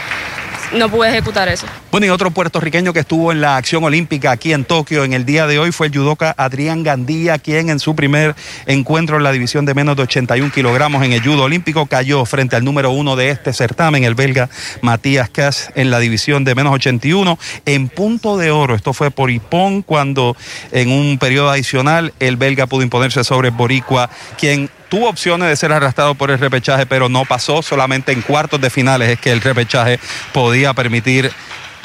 no 0.72 0.88
pude 0.88 1.09
ejecutar 1.09 1.48
eso. 1.48 1.66
Bueno, 1.90 2.06
y 2.06 2.11
otro 2.11 2.30
puertorriqueño 2.30 2.92
que 2.92 3.00
estuvo 3.00 3.33
en 3.33 3.40
la 3.40 3.56
acción 3.56 3.83
olímpica 3.85 4.30
aquí 4.30 4.52
en 4.52 4.64
Tokio 4.64 5.04
en 5.04 5.12
el 5.12 5.24
día 5.24 5.46
de 5.46 5.59
hoy 5.59 5.72
fue 5.72 5.88
el 5.88 5.96
judoka 5.96 6.35
Adrián 6.37 6.83
Gandía, 6.83 7.38
quien 7.38 7.70
en 7.70 7.80
su 7.80 7.96
primer 7.96 8.35
encuentro 8.66 9.16
en 9.16 9.24
la 9.24 9.33
división 9.33 9.64
de 9.64 9.74
menos 9.74 9.96
de 9.96 10.02
81 10.02 10.52
kilogramos 10.52 11.04
en 11.04 11.12
el 11.12 11.22
judo 11.22 11.44
olímpico 11.44 11.87
cayó 11.87 12.24
frente 12.24 12.56
al 12.56 12.64
número 12.64 12.90
uno 12.90 13.16
de 13.16 13.30
este 13.30 13.52
certamen, 13.52 14.04
el 14.04 14.14
belga 14.14 14.48
Matías 14.83 15.30
Kass, 15.30 15.70
en 15.74 15.90
la 15.90 15.98
división 15.98 16.44
de 16.44 16.54
menos 16.54 16.72
81 16.74 17.38
en 17.66 17.88
punto 17.88 18.37
de 18.37 18.50
oro. 18.50 18.74
Esto 18.74 18.92
fue 18.92 19.11
por 19.11 19.30
Ipón 19.30 19.83
cuando 19.83 20.37
en 20.72 20.90
un 20.90 21.18
periodo 21.18 21.50
adicional 21.50 22.12
el 22.20 22.37
belga 22.37 22.66
pudo 22.66 22.83
imponerse 22.83 23.24
sobre 23.24 23.50
Boricua, 23.50 24.11
quien 24.38 24.70
tuvo 24.90 25.09
opciones 25.09 25.48
de 25.48 25.57
ser 25.57 25.72
arrastrado 25.72 26.14
por 26.14 26.31
el 26.31 26.38
repechaje, 26.38 26.85
pero 26.85 27.09
no 27.09 27.24
pasó. 27.24 27.62
Solamente 27.62 28.12
en 28.12 28.20
cuartos 28.20 28.61
de 28.61 28.68
finales 28.68 29.09
es 29.09 29.18
que 29.18 29.33
el 29.33 29.40
repechaje 29.40 29.98
podía 30.35 30.74
permitir 30.74 31.33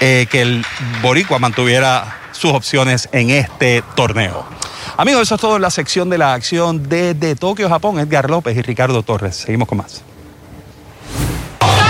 eh, 0.01 0.27
que 0.29 0.41
el 0.41 0.65
Boricua 1.01 1.39
mantuviera 1.39 2.17
sus 2.33 2.51
opciones 2.51 3.07
en 3.13 3.29
este 3.29 3.81
torneo. 3.95 4.45
Amigos, 4.97 5.23
eso 5.23 5.35
es 5.35 5.41
todo 5.41 5.55
en 5.55 5.61
la 5.61 5.69
sección 5.69 6.09
de 6.09 6.17
la 6.17 6.33
acción 6.33 6.89
desde 6.89 7.35
Tokio, 7.35 7.69
Japón. 7.69 7.99
Edgar 7.99 8.29
López 8.29 8.57
y 8.57 8.61
Ricardo 8.61 9.03
Torres. 9.03 9.35
Seguimos 9.37 9.67
con 9.67 9.77
más. 9.77 10.01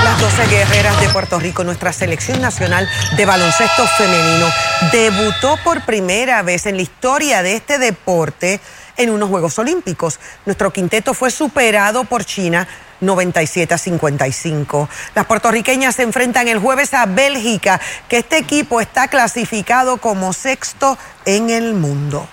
Las 0.03 0.21
12 0.21 0.47
guerreras 0.47 0.99
de 1.01 1.09
Puerto 1.09 1.39
Rico, 1.39 1.63
nuestra 1.63 1.91
selección 1.91 2.41
nacional 2.41 2.87
de 3.17 3.25
baloncesto 3.25 3.87
femenino, 3.97 4.47
debutó 4.91 5.57
por 5.63 5.81
primera 5.85 6.41
vez 6.43 6.65
en 6.67 6.75
la 6.75 6.83
historia 6.83 7.41
de 7.41 7.55
este 7.55 7.79
deporte 7.79 8.59
en 8.97 9.09
unos 9.09 9.29
Juegos 9.29 9.57
Olímpicos. 9.59 10.19
Nuestro 10.45 10.71
quinteto 10.71 11.13
fue 11.13 11.31
superado 11.31 12.03
por 12.05 12.25
China 12.25 12.67
97 13.01 13.73
a 13.73 13.77
55. 13.77 14.89
Las 15.15 15.25
puertorriqueñas 15.25 15.95
se 15.95 16.03
enfrentan 16.03 16.47
el 16.47 16.59
jueves 16.59 16.93
a 16.93 17.05
Bélgica, 17.05 17.79
que 18.07 18.17
este 18.17 18.37
equipo 18.37 18.81
está 18.81 19.07
clasificado 19.07 19.97
como 19.97 20.33
sexto 20.33 20.97
en 21.25 21.49
el 21.49 21.73
mundo. 21.73 22.27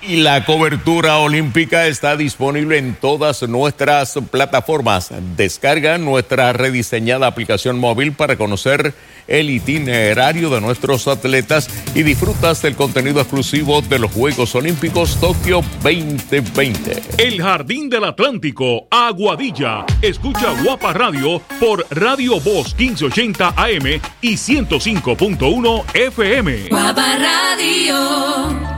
Y 0.00 0.16
la 0.16 0.44
cobertura 0.44 1.18
olímpica 1.18 1.86
está 1.86 2.16
disponible 2.16 2.78
en 2.78 2.94
todas 2.94 3.42
nuestras 3.48 4.18
plataformas. 4.30 5.10
Descarga 5.36 5.98
nuestra 5.98 6.52
rediseñada 6.52 7.26
aplicación 7.26 7.78
móvil 7.78 8.12
para 8.12 8.36
conocer 8.36 8.94
el 9.28 9.50
itinerario 9.50 10.50
de 10.50 10.60
nuestros 10.60 11.06
atletas 11.06 11.68
y 11.94 12.02
disfrutas 12.02 12.62
del 12.62 12.74
contenido 12.74 13.20
exclusivo 13.20 13.82
de 13.82 13.98
los 13.98 14.10
Juegos 14.10 14.54
Olímpicos 14.54 15.20
Tokio 15.20 15.62
2020. 15.82 17.02
El 17.18 17.42
Jardín 17.42 17.90
del 17.90 18.04
Atlántico, 18.04 18.88
Aguadilla. 18.90 19.84
Escucha 20.02 20.54
Guapa 20.62 20.92
Radio 20.94 21.40
por 21.60 21.86
Radio 21.90 22.40
Voz 22.40 22.74
1580 22.76 23.48
AM 23.56 24.00
y 24.22 24.34
105.1 24.34 25.84
FM. 25.94 26.68
Guapa 26.70 27.18
Radio. 27.18 28.77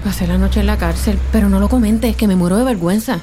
Pasé 0.03 0.27
la 0.27 0.37
noche 0.37 0.59
en 0.61 0.67
la 0.67 0.77
cárcel, 0.77 1.17
pero 1.31 1.49
no 1.49 1.59
lo 1.59 1.67
comentes, 1.67 2.15
que 2.15 2.27
me 2.27 2.35
muero 2.35 2.57
de 2.57 2.63
vergüenza. 2.63 3.21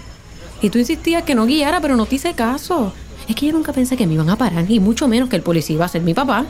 Y 0.60 0.70
tú 0.70 0.78
insistías 0.78 1.22
que 1.22 1.34
no 1.34 1.46
guiara, 1.46 1.80
pero 1.80 1.96
no 1.96 2.06
te 2.06 2.16
hice 2.16 2.34
caso. 2.34 2.92
Es 3.28 3.34
que 3.34 3.46
yo 3.46 3.52
nunca 3.52 3.72
pensé 3.72 3.96
que 3.96 4.06
me 4.06 4.14
iban 4.14 4.30
a 4.30 4.36
parar, 4.36 4.70
y 4.70 4.80
mucho 4.80 5.08
menos 5.08 5.28
que 5.28 5.36
el 5.36 5.42
policía 5.42 5.74
iba 5.74 5.84
a 5.84 5.88
ser 5.88 6.02
mi 6.02 6.14
papá. 6.14 6.46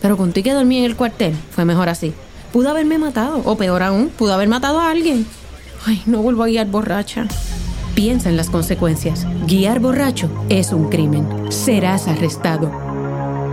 Pero 0.00 0.16
contigo 0.16 0.44
que 0.44 0.52
dormí 0.52 0.78
en 0.78 0.84
el 0.84 0.96
cuartel, 0.96 1.34
fue 1.50 1.64
mejor 1.64 1.88
así. 1.88 2.12
Pudo 2.52 2.70
haberme 2.70 2.98
matado, 2.98 3.42
o 3.44 3.56
peor 3.56 3.82
aún, 3.82 4.08
pudo 4.08 4.34
haber 4.34 4.48
matado 4.48 4.80
a 4.80 4.90
alguien. 4.90 5.26
Ay, 5.84 6.02
no 6.06 6.22
vuelvo 6.22 6.42
a 6.42 6.46
guiar 6.46 6.66
borracha. 6.66 7.26
Piensa 7.94 8.28
en 8.28 8.36
las 8.36 8.50
consecuencias. 8.50 9.26
Guiar 9.46 9.80
borracho 9.80 10.28
es 10.48 10.72
un 10.72 10.90
crimen. 10.90 11.26
Serás 11.50 12.08
arrestado. 12.08 12.70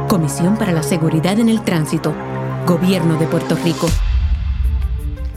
Comisión 0.09 0.57
para 0.57 0.73
la 0.73 0.83
Seguridad 0.83 1.39
en 1.39 1.49
el 1.49 1.63
Tránsito. 1.63 2.13
Gobierno 2.67 3.17
de 3.17 3.27
Puerto 3.27 3.55
Rico. 3.63 3.87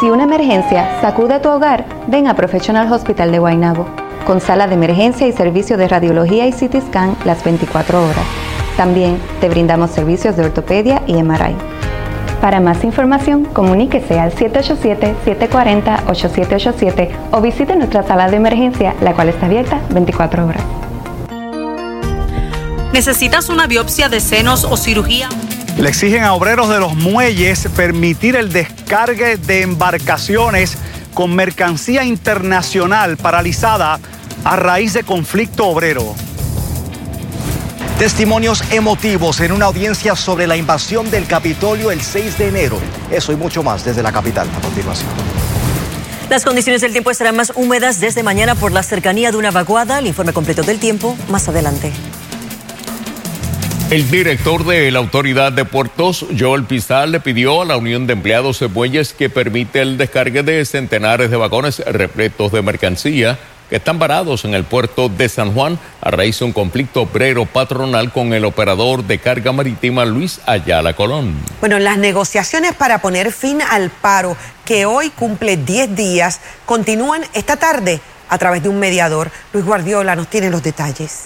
Si 0.00 0.08
una 0.08 0.24
emergencia 0.24 0.98
sacude 1.02 1.40
tu 1.40 1.50
hogar, 1.50 1.84
ven 2.06 2.26
a 2.26 2.34
Professional 2.34 2.90
Hospital 2.90 3.32
de 3.32 3.38
Guaynabo. 3.38 3.86
con 4.26 4.40
sala 4.40 4.66
de 4.66 4.74
emergencia 4.74 5.26
y 5.26 5.32
servicio 5.32 5.76
de 5.76 5.88
radiología 5.88 6.46
y 6.46 6.52
CT 6.52 6.88
scan 6.88 7.16
las 7.24 7.44
24 7.44 8.02
horas. 8.02 8.24
También 8.76 9.18
te 9.40 9.48
brindamos 9.48 9.90
servicios 9.90 10.36
de 10.36 10.44
ortopedia 10.44 11.02
y 11.06 11.20
MRI. 11.22 11.56
Para 12.40 12.60
más 12.60 12.84
información, 12.84 13.44
comuníquese 13.44 14.20
al 14.20 14.32
787-740-8787 14.34 17.10
o 17.32 17.40
visite 17.40 17.74
nuestra 17.76 18.02
sala 18.04 18.30
de 18.30 18.36
emergencia, 18.36 18.94
la 19.02 19.14
cual 19.14 19.30
está 19.30 19.46
abierta 19.46 19.80
24 19.90 20.46
horas. 20.46 20.62
¿Necesitas 22.92 23.48
una 23.48 23.66
biopsia 23.66 24.08
de 24.08 24.20
senos 24.20 24.64
o 24.64 24.76
cirugía? 24.76 25.28
Le 25.80 25.88
exigen 25.88 26.24
a 26.24 26.34
obreros 26.34 26.68
de 26.68 26.78
los 26.78 26.94
muelles 26.94 27.66
permitir 27.74 28.36
el 28.36 28.52
descargue 28.52 29.38
de 29.38 29.62
embarcaciones 29.62 30.76
con 31.14 31.34
mercancía 31.34 32.04
internacional 32.04 33.16
paralizada 33.16 33.98
a 34.44 34.56
raíz 34.56 34.92
de 34.92 35.04
conflicto 35.04 35.66
obrero. 35.66 36.14
Testimonios 37.98 38.62
emotivos 38.70 39.40
en 39.40 39.52
una 39.52 39.66
audiencia 39.66 40.14
sobre 40.16 40.46
la 40.46 40.58
invasión 40.58 41.10
del 41.10 41.26
Capitolio 41.26 41.90
el 41.90 42.02
6 42.02 42.36
de 42.36 42.48
enero. 42.48 42.78
Eso 43.10 43.32
y 43.32 43.36
mucho 43.36 43.62
más 43.62 43.82
desde 43.82 44.02
la 44.02 44.12
capital 44.12 44.50
a 44.54 44.60
continuación. 44.60 45.08
Las 46.28 46.44
condiciones 46.44 46.82
del 46.82 46.92
tiempo 46.92 47.10
estarán 47.10 47.36
más 47.36 47.54
húmedas 47.56 48.00
desde 48.00 48.22
mañana 48.22 48.54
por 48.54 48.70
la 48.70 48.82
cercanía 48.82 49.30
de 49.30 49.38
una 49.38 49.50
vaguada. 49.50 49.98
El 49.98 50.08
informe 50.08 50.34
completo 50.34 50.62
del 50.62 50.78
tiempo 50.78 51.16
más 51.30 51.48
adelante. 51.48 51.90
El 53.90 54.08
director 54.08 54.64
de 54.64 54.88
la 54.92 55.00
Autoridad 55.00 55.50
de 55.50 55.64
Puertos, 55.64 56.24
Joel 56.38 56.62
Pizal, 56.62 57.10
le 57.10 57.18
pidió 57.18 57.62
a 57.62 57.64
la 57.64 57.76
Unión 57.76 58.06
de 58.06 58.12
Empleados 58.12 58.60
de 58.60 58.68
Muelles 58.68 59.12
que 59.12 59.28
permite 59.28 59.80
el 59.80 59.98
descargue 59.98 60.44
de 60.44 60.64
centenares 60.64 61.28
de 61.28 61.36
vagones 61.36 61.80
repletos 61.80 62.52
de 62.52 62.62
mercancía 62.62 63.36
que 63.68 63.74
están 63.74 63.98
varados 63.98 64.44
en 64.44 64.54
el 64.54 64.62
puerto 64.62 65.08
de 65.08 65.28
San 65.28 65.54
Juan 65.54 65.76
a 66.02 66.12
raíz 66.12 66.38
de 66.38 66.44
un 66.44 66.52
conflicto 66.52 67.02
obrero 67.02 67.46
patronal 67.46 68.12
con 68.12 68.32
el 68.32 68.44
operador 68.44 69.02
de 69.02 69.18
carga 69.18 69.50
marítima 69.50 70.04
Luis 70.04 70.40
Ayala 70.46 70.92
Colón. 70.92 71.34
Bueno, 71.58 71.80
las 71.80 71.98
negociaciones 71.98 72.74
para 72.74 73.00
poner 73.00 73.32
fin 73.32 73.60
al 73.60 73.90
paro, 73.90 74.36
que 74.64 74.86
hoy 74.86 75.10
cumple 75.10 75.56
10 75.56 75.96
días, 75.96 76.38
continúan 76.64 77.22
esta 77.32 77.56
tarde 77.56 77.98
a 78.28 78.38
través 78.38 78.62
de 78.62 78.68
un 78.68 78.78
mediador. 78.78 79.32
Luis 79.52 79.66
Guardiola 79.66 80.14
nos 80.14 80.28
tiene 80.28 80.48
los 80.48 80.62
detalles. 80.62 81.24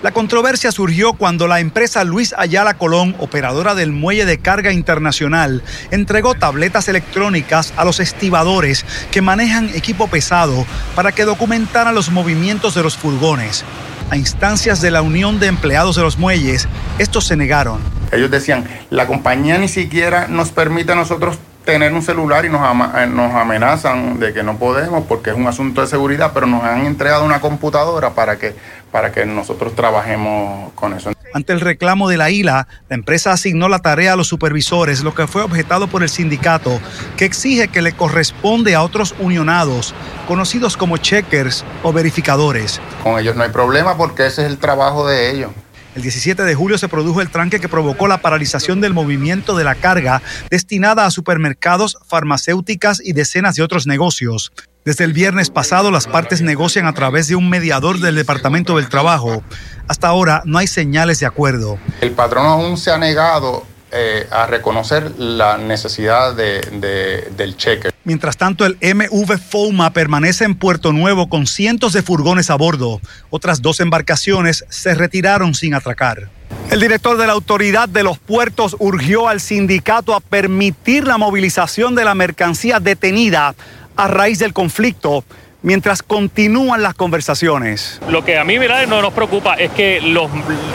La 0.00 0.12
controversia 0.12 0.70
surgió 0.70 1.14
cuando 1.14 1.48
la 1.48 1.58
empresa 1.58 2.04
Luis 2.04 2.32
Ayala 2.38 2.74
Colón, 2.74 3.16
operadora 3.18 3.74
del 3.74 3.90
muelle 3.90 4.26
de 4.26 4.38
carga 4.38 4.72
internacional, 4.72 5.64
entregó 5.90 6.34
tabletas 6.34 6.86
electrónicas 6.86 7.72
a 7.76 7.84
los 7.84 7.98
estibadores 7.98 8.84
que 9.10 9.22
manejan 9.22 9.70
equipo 9.70 10.06
pesado 10.06 10.64
para 10.94 11.10
que 11.10 11.24
documentaran 11.24 11.96
los 11.96 12.10
movimientos 12.10 12.76
de 12.76 12.84
los 12.84 12.96
furgones. 12.96 13.64
A 14.10 14.16
instancias 14.16 14.80
de 14.80 14.92
la 14.92 15.02
Unión 15.02 15.40
de 15.40 15.48
Empleados 15.48 15.96
de 15.96 16.02
los 16.02 16.16
Muelles, 16.16 16.68
estos 16.98 17.26
se 17.26 17.36
negaron. 17.36 17.80
Ellos 18.12 18.30
decían, 18.30 18.68
la 18.90 19.08
compañía 19.08 19.58
ni 19.58 19.68
siquiera 19.68 20.28
nos 20.28 20.50
permite 20.50 20.92
a 20.92 20.94
nosotros 20.94 21.38
tener 21.68 21.92
un 21.92 22.00
celular 22.00 22.46
y 22.46 22.48
nos, 22.48 22.62
eh, 22.96 23.06
nos 23.06 23.34
amenazan 23.34 24.18
de 24.18 24.32
que 24.32 24.42
no 24.42 24.56
podemos 24.56 25.04
porque 25.06 25.28
es 25.28 25.36
un 25.36 25.46
asunto 25.46 25.82
de 25.82 25.86
seguridad, 25.86 26.30
pero 26.32 26.46
nos 26.46 26.64
han 26.64 26.86
entregado 26.86 27.26
una 27.26 27.42
computadora 27.42 28.14
para 28.14 28.38
que, 28.38 28.56
para 28.90 29.12
que 29.12 29.26
nosotros 29.26 29.74
trabajemos 29.74 30.72
con 30.74 30.94
eso. 30.94 31.12
Ante 31.34 31.52
el 31.52 31.60
reclamo 31.60 32.08
de 32.08 32.16
la 32.16 32.30
ILA, 32.30 32.66
la 32.88 32.94
empresa 32.94 33.32
asignó 33.32 33.68
la 33.68 33.80
tarea 33.80 34.14
a 34.14 34.16
los 34.16 34.28
supervisores, 34.28 35.02
lo 35.02 35.14
que 35.14 35.26
fue 35.26 35.42
objetado 35.42 35.86
por 35.86 36.02
el 36.02 36.08
sindicato, 36.08 36.80
que 37.16 37.26
exige 37.26 37.68
que 37.68 37.82
le 37.82 37.92
corresponde 37.92 38.74
a 38.74 38.82
otros 38.82 39.14
unionados, 39.18 39.94
conocidos 40.26 40.76
como 40.76 40.96
checkers 40.96 41.64
o 41.82 41.92
verificadores. 41.92 42.80
Con 43.02 43.18
ellos 43.18 43.36
no 43.36 43.42
hay 43.42 43.50
problema 43.50 43.96
porque 43.96 44.26
ese 44.26 44.42
es 44.42 44.48
el 44.50 44.58
trabajo 44.58 45.06
de 45.06 45.30
ellos. 45.30 45.50
El 45.94 46.02
17 46.02 46.44
de 46.44 46.54
julio 46.54 46.78
se 46.78 46.86
produjo 46.86 47.20
el 47.20 47.28
tranque 47.28 47.58
que 47.58 47.68
provocó 47.68 48.06
la 48.06 48.18
paralización 48.18 48.80
del 48.80 48.94
movimiento 48.94 49.56
de 49.56 49.64
la 49.64 49.74
carga 49.74 50.22
destinada 50.48 51.06
a 51.06 51.10
supermercados, 51.10 51.98
farmacéuticas 52.06 53.00
y 53.02 53.14
decenas 53.14 53.56
de 53.56 53.62
otros 53.62 53.86
negocios. 53.86 54.52
Desde 54.88 55.04
el 55.04 55.12
viernes 55.12 55.50
pasado 55.50 55.90
las 55.90 56.06
partes 56.06 56.40
negocian 56.40 56.86
a 56.86 56.94
través 56.94 57.28
de 57.28 57.36
un 57.36 57.50
mediador 57.50 58.00
del 58.00 58.14
Departamento 58.14 58.74
del 58.78 58.88
Trabajo. 58.88 59.42
Hasta 59.86 60.08
ahora 60.08 60.40
no 60.46 60.56
hay 60.56 60.66
señales 60.66 61.20
de 61.20 61.26
acuerdo. 61.26 61.78
El 62.00 62.12
patrón 62.12 62.46
aún 62.46 62.78
se 62.78 62.90
ha 62.90 62.96
negado 62.96 63.66
eh, 63.92 64.26
a 64.30 64.46
reconocer 64.46 65.12
la 65.18 65.58
necesidad 65.58 66.34
de- 66.34 66.62
de- 66.80 67.30
del 67.36 67.58
cheque. 67.58 67.90
Mientras 68.04 68.38
tanto, 68.38 68.64
el 68.64 68.78
MV 68.80 69.36
Foma 69.38 69.92
permanece 69.92 70.44
en 70.44 70.54
Puerto 70.54 70.94
Nuevo 70.94 71.28
con 71.28 71.46
cientos 71.46 71.92
de 71.92 72.02
furgones 72.02 72.48
a 72.48 72.54
bordo. 72.54 73.02
Otras 73.28 73.60
dos 73.60 73.80
embarcaciones 73.80 74.64
se 74.70 74.94
retiraron 74.94 75.54
sin 75.54 75.74
atracar. 75.74 76.30
El 76.70 76.80
director 76.80 77.18
de 77.18 77.26
la 77.26 77.32
Autoridad 77.34 77.88
de 77.90 78.02
los 78.02 78.18
Puertos 78.18 78.74
urgió 78.78 79.28
al 79.28 79.40
sindicato 79.40 80.14
a 80.14 80.20
permitir 80.20 81.06
la 81.06 81.18
movilización 81.18 81.94
de 81.94 82.04
la 82.04 82.14
mercancía 82.14 82.80
detenida 82.80 83.54
a 83.98 84.06
raíz 84.06 84.38
del 84.38 84.52
conflicto 84.52 85.24
mientras 85.62 86.04
continúan 86.04 86.82
las 86.82 86.94
conversaciones. 86.94 88.00
Lo 88.08 88.24
que 88.24 88.38
a 88.38 88.44
mí 88.44 88.56
¿verdad? 88.58 88.86
no 88.86 89.02
nos 89.02 89.12
preocupa 89.12 89.54
es 89.54 89.72
que 89.72 90.00
los, 90.00 90.30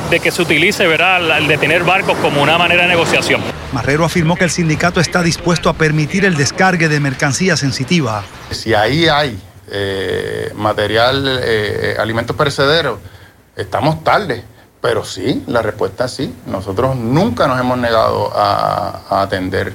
de 0.10 0.20
que 0.20 0.30
se 0.30 0.42
utilice 0.42 0.86
¿verdad? 0.86 1.38
el 1.38 1.48
detener 1.48 1.86
barcos 1.86 2.18
como 2.18 2.44
una 2.44 2.58
manera 2.58 2.84
de 2.84 2.90
negociación. 2.90 3.42
Marrero 3.72 4.04
afirmó 4.04 4.36
que 4.36 4.44
el 4.44 4.52
sindicato 4.52 5.00
está 5.00 5.24
dispuesto 5.24 5.70
a 5.70 5.74
permitir 5.74 6.26
el 6.26 6.36
descargue 6.36 6.90
de 6.90 7.00
mercancía 7.00 7.56
sensitiva. 7.56 8.26
Si 8.52 8.74
ahí 8.74 9.08
hay 9.08 9.40
eh, 9.72 10.52
material, 10.56 11.40
eh, 11.42 11.96
alimentos 11.98 12.36
perecederos, 12.36 13.00
estamos 13.56 14.04
tarde. 14.04 14.44
Pero 14.82 15.06
sí, 15.06 15.42
la 15.48 15.62
respuesta 15.62 16.06
es 16.06 16.12
sí. 16.12 16.36
Nosotros 16.46 16.98
nunca 16.98 17.48
nos 17.48 17.58
hemos 17.58 17.78
negado 17.78 18.34
a, 18.36 19.04
a 19.10 19.22
atender 19.22 19.74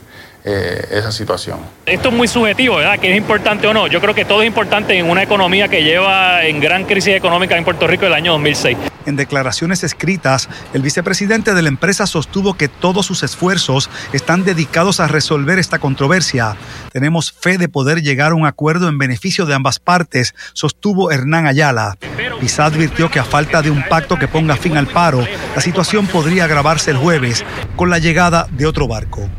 eh, 0.50 0.88
esa 0.92 1.12
situación. 1.12 1.58
Esto 1.84 2.08
es 2.08 2.14
muy 2.14 2.26
subjetivo, 2.26 2.76
¿verdad? 2.76 2.98
Que 2.98 3.10
es 3.10 3.18
importante 3.18 3.66
o 3.66 3.74
no. 3.74 3.86
Yo 3.86 4.00
creo 4.00 4.14
que 4.14 4.24
todo 4.24 4.40
es 4.40 4.46
importante 4.46 4.98
en 4.98 5.10
una 5.10 5.22
economía 5.22 5.68
que 5.68 5.82
lleva 5.82 6.42
en 6.44 6.58
gran 6.58 6.84
crisis 6.84 7.14
económica 7.14 7.54
en 7.58 7.64
Puerto 7.64 7.86
Rico 7.86 8.06
el 8.06 8.14
año 8.14 8.32
2006. 8.32 8.78
En 9.04 9.16
declaraciones 9.16 9.84
escritas, 9.84 10.48
el 10.72 10.80
vicepresidente 10.80 11.52
de 11.52 11.60
la 11.60 11.68
empresa 11.68 12.06
sostuvo 12.06 12.54
que 12.54 12.68
todos 12.68 13.04
sus 13.04 13.22
esfuerzos 13.22 13.90
están 14.14 14.44
dedicados 14.44 15.00
a 15.00 15.08
resolver 15.08 15.58
esta 15.58 15.78
controversia. 15.78 16.56
Tenemos 16.92 17.30
fe 17.30 17.58
de 17.58 17.68
poder 17.68 18.00
llegar 18.00 18.32
a 18.32 18.34
un 18.34 18.46
acuerdo 18.46 18.88
en 18.88 18.96
beneficio 18.96 19.44
de 19.44 19.54
ambas 19.54 19.78
partes, 19.78 20.34
sostuvo 20.54 21.10
Hernán 21.10 21.46
Ayala. 21.46 21.98
Pisa 22.40 22.64
advirtió 22.64 23.10
que 23.10 23.18
a 23.18 23.24
falta 23.24 23.60
de 23.60 23.70
un 23.70 23.82
pacto 23.86 24.18
que 24.18 24.28
ponga 24.28 24.56
fin 24.56 24.78
al 24.78 24.86
paro, 24.86 25.26
la 25.54 25.60
situación 25.60 26.06
podría 26.06 26.44
agravarse 26.44 26.90
el 26.90 26.96
jueves 26.96 27.44
con 27.76 27.90
la 27.90 27.98
llegada 27.98 28.46
de 28.50 28.64
otro 28.64 28.88
barco. 28.88 29.28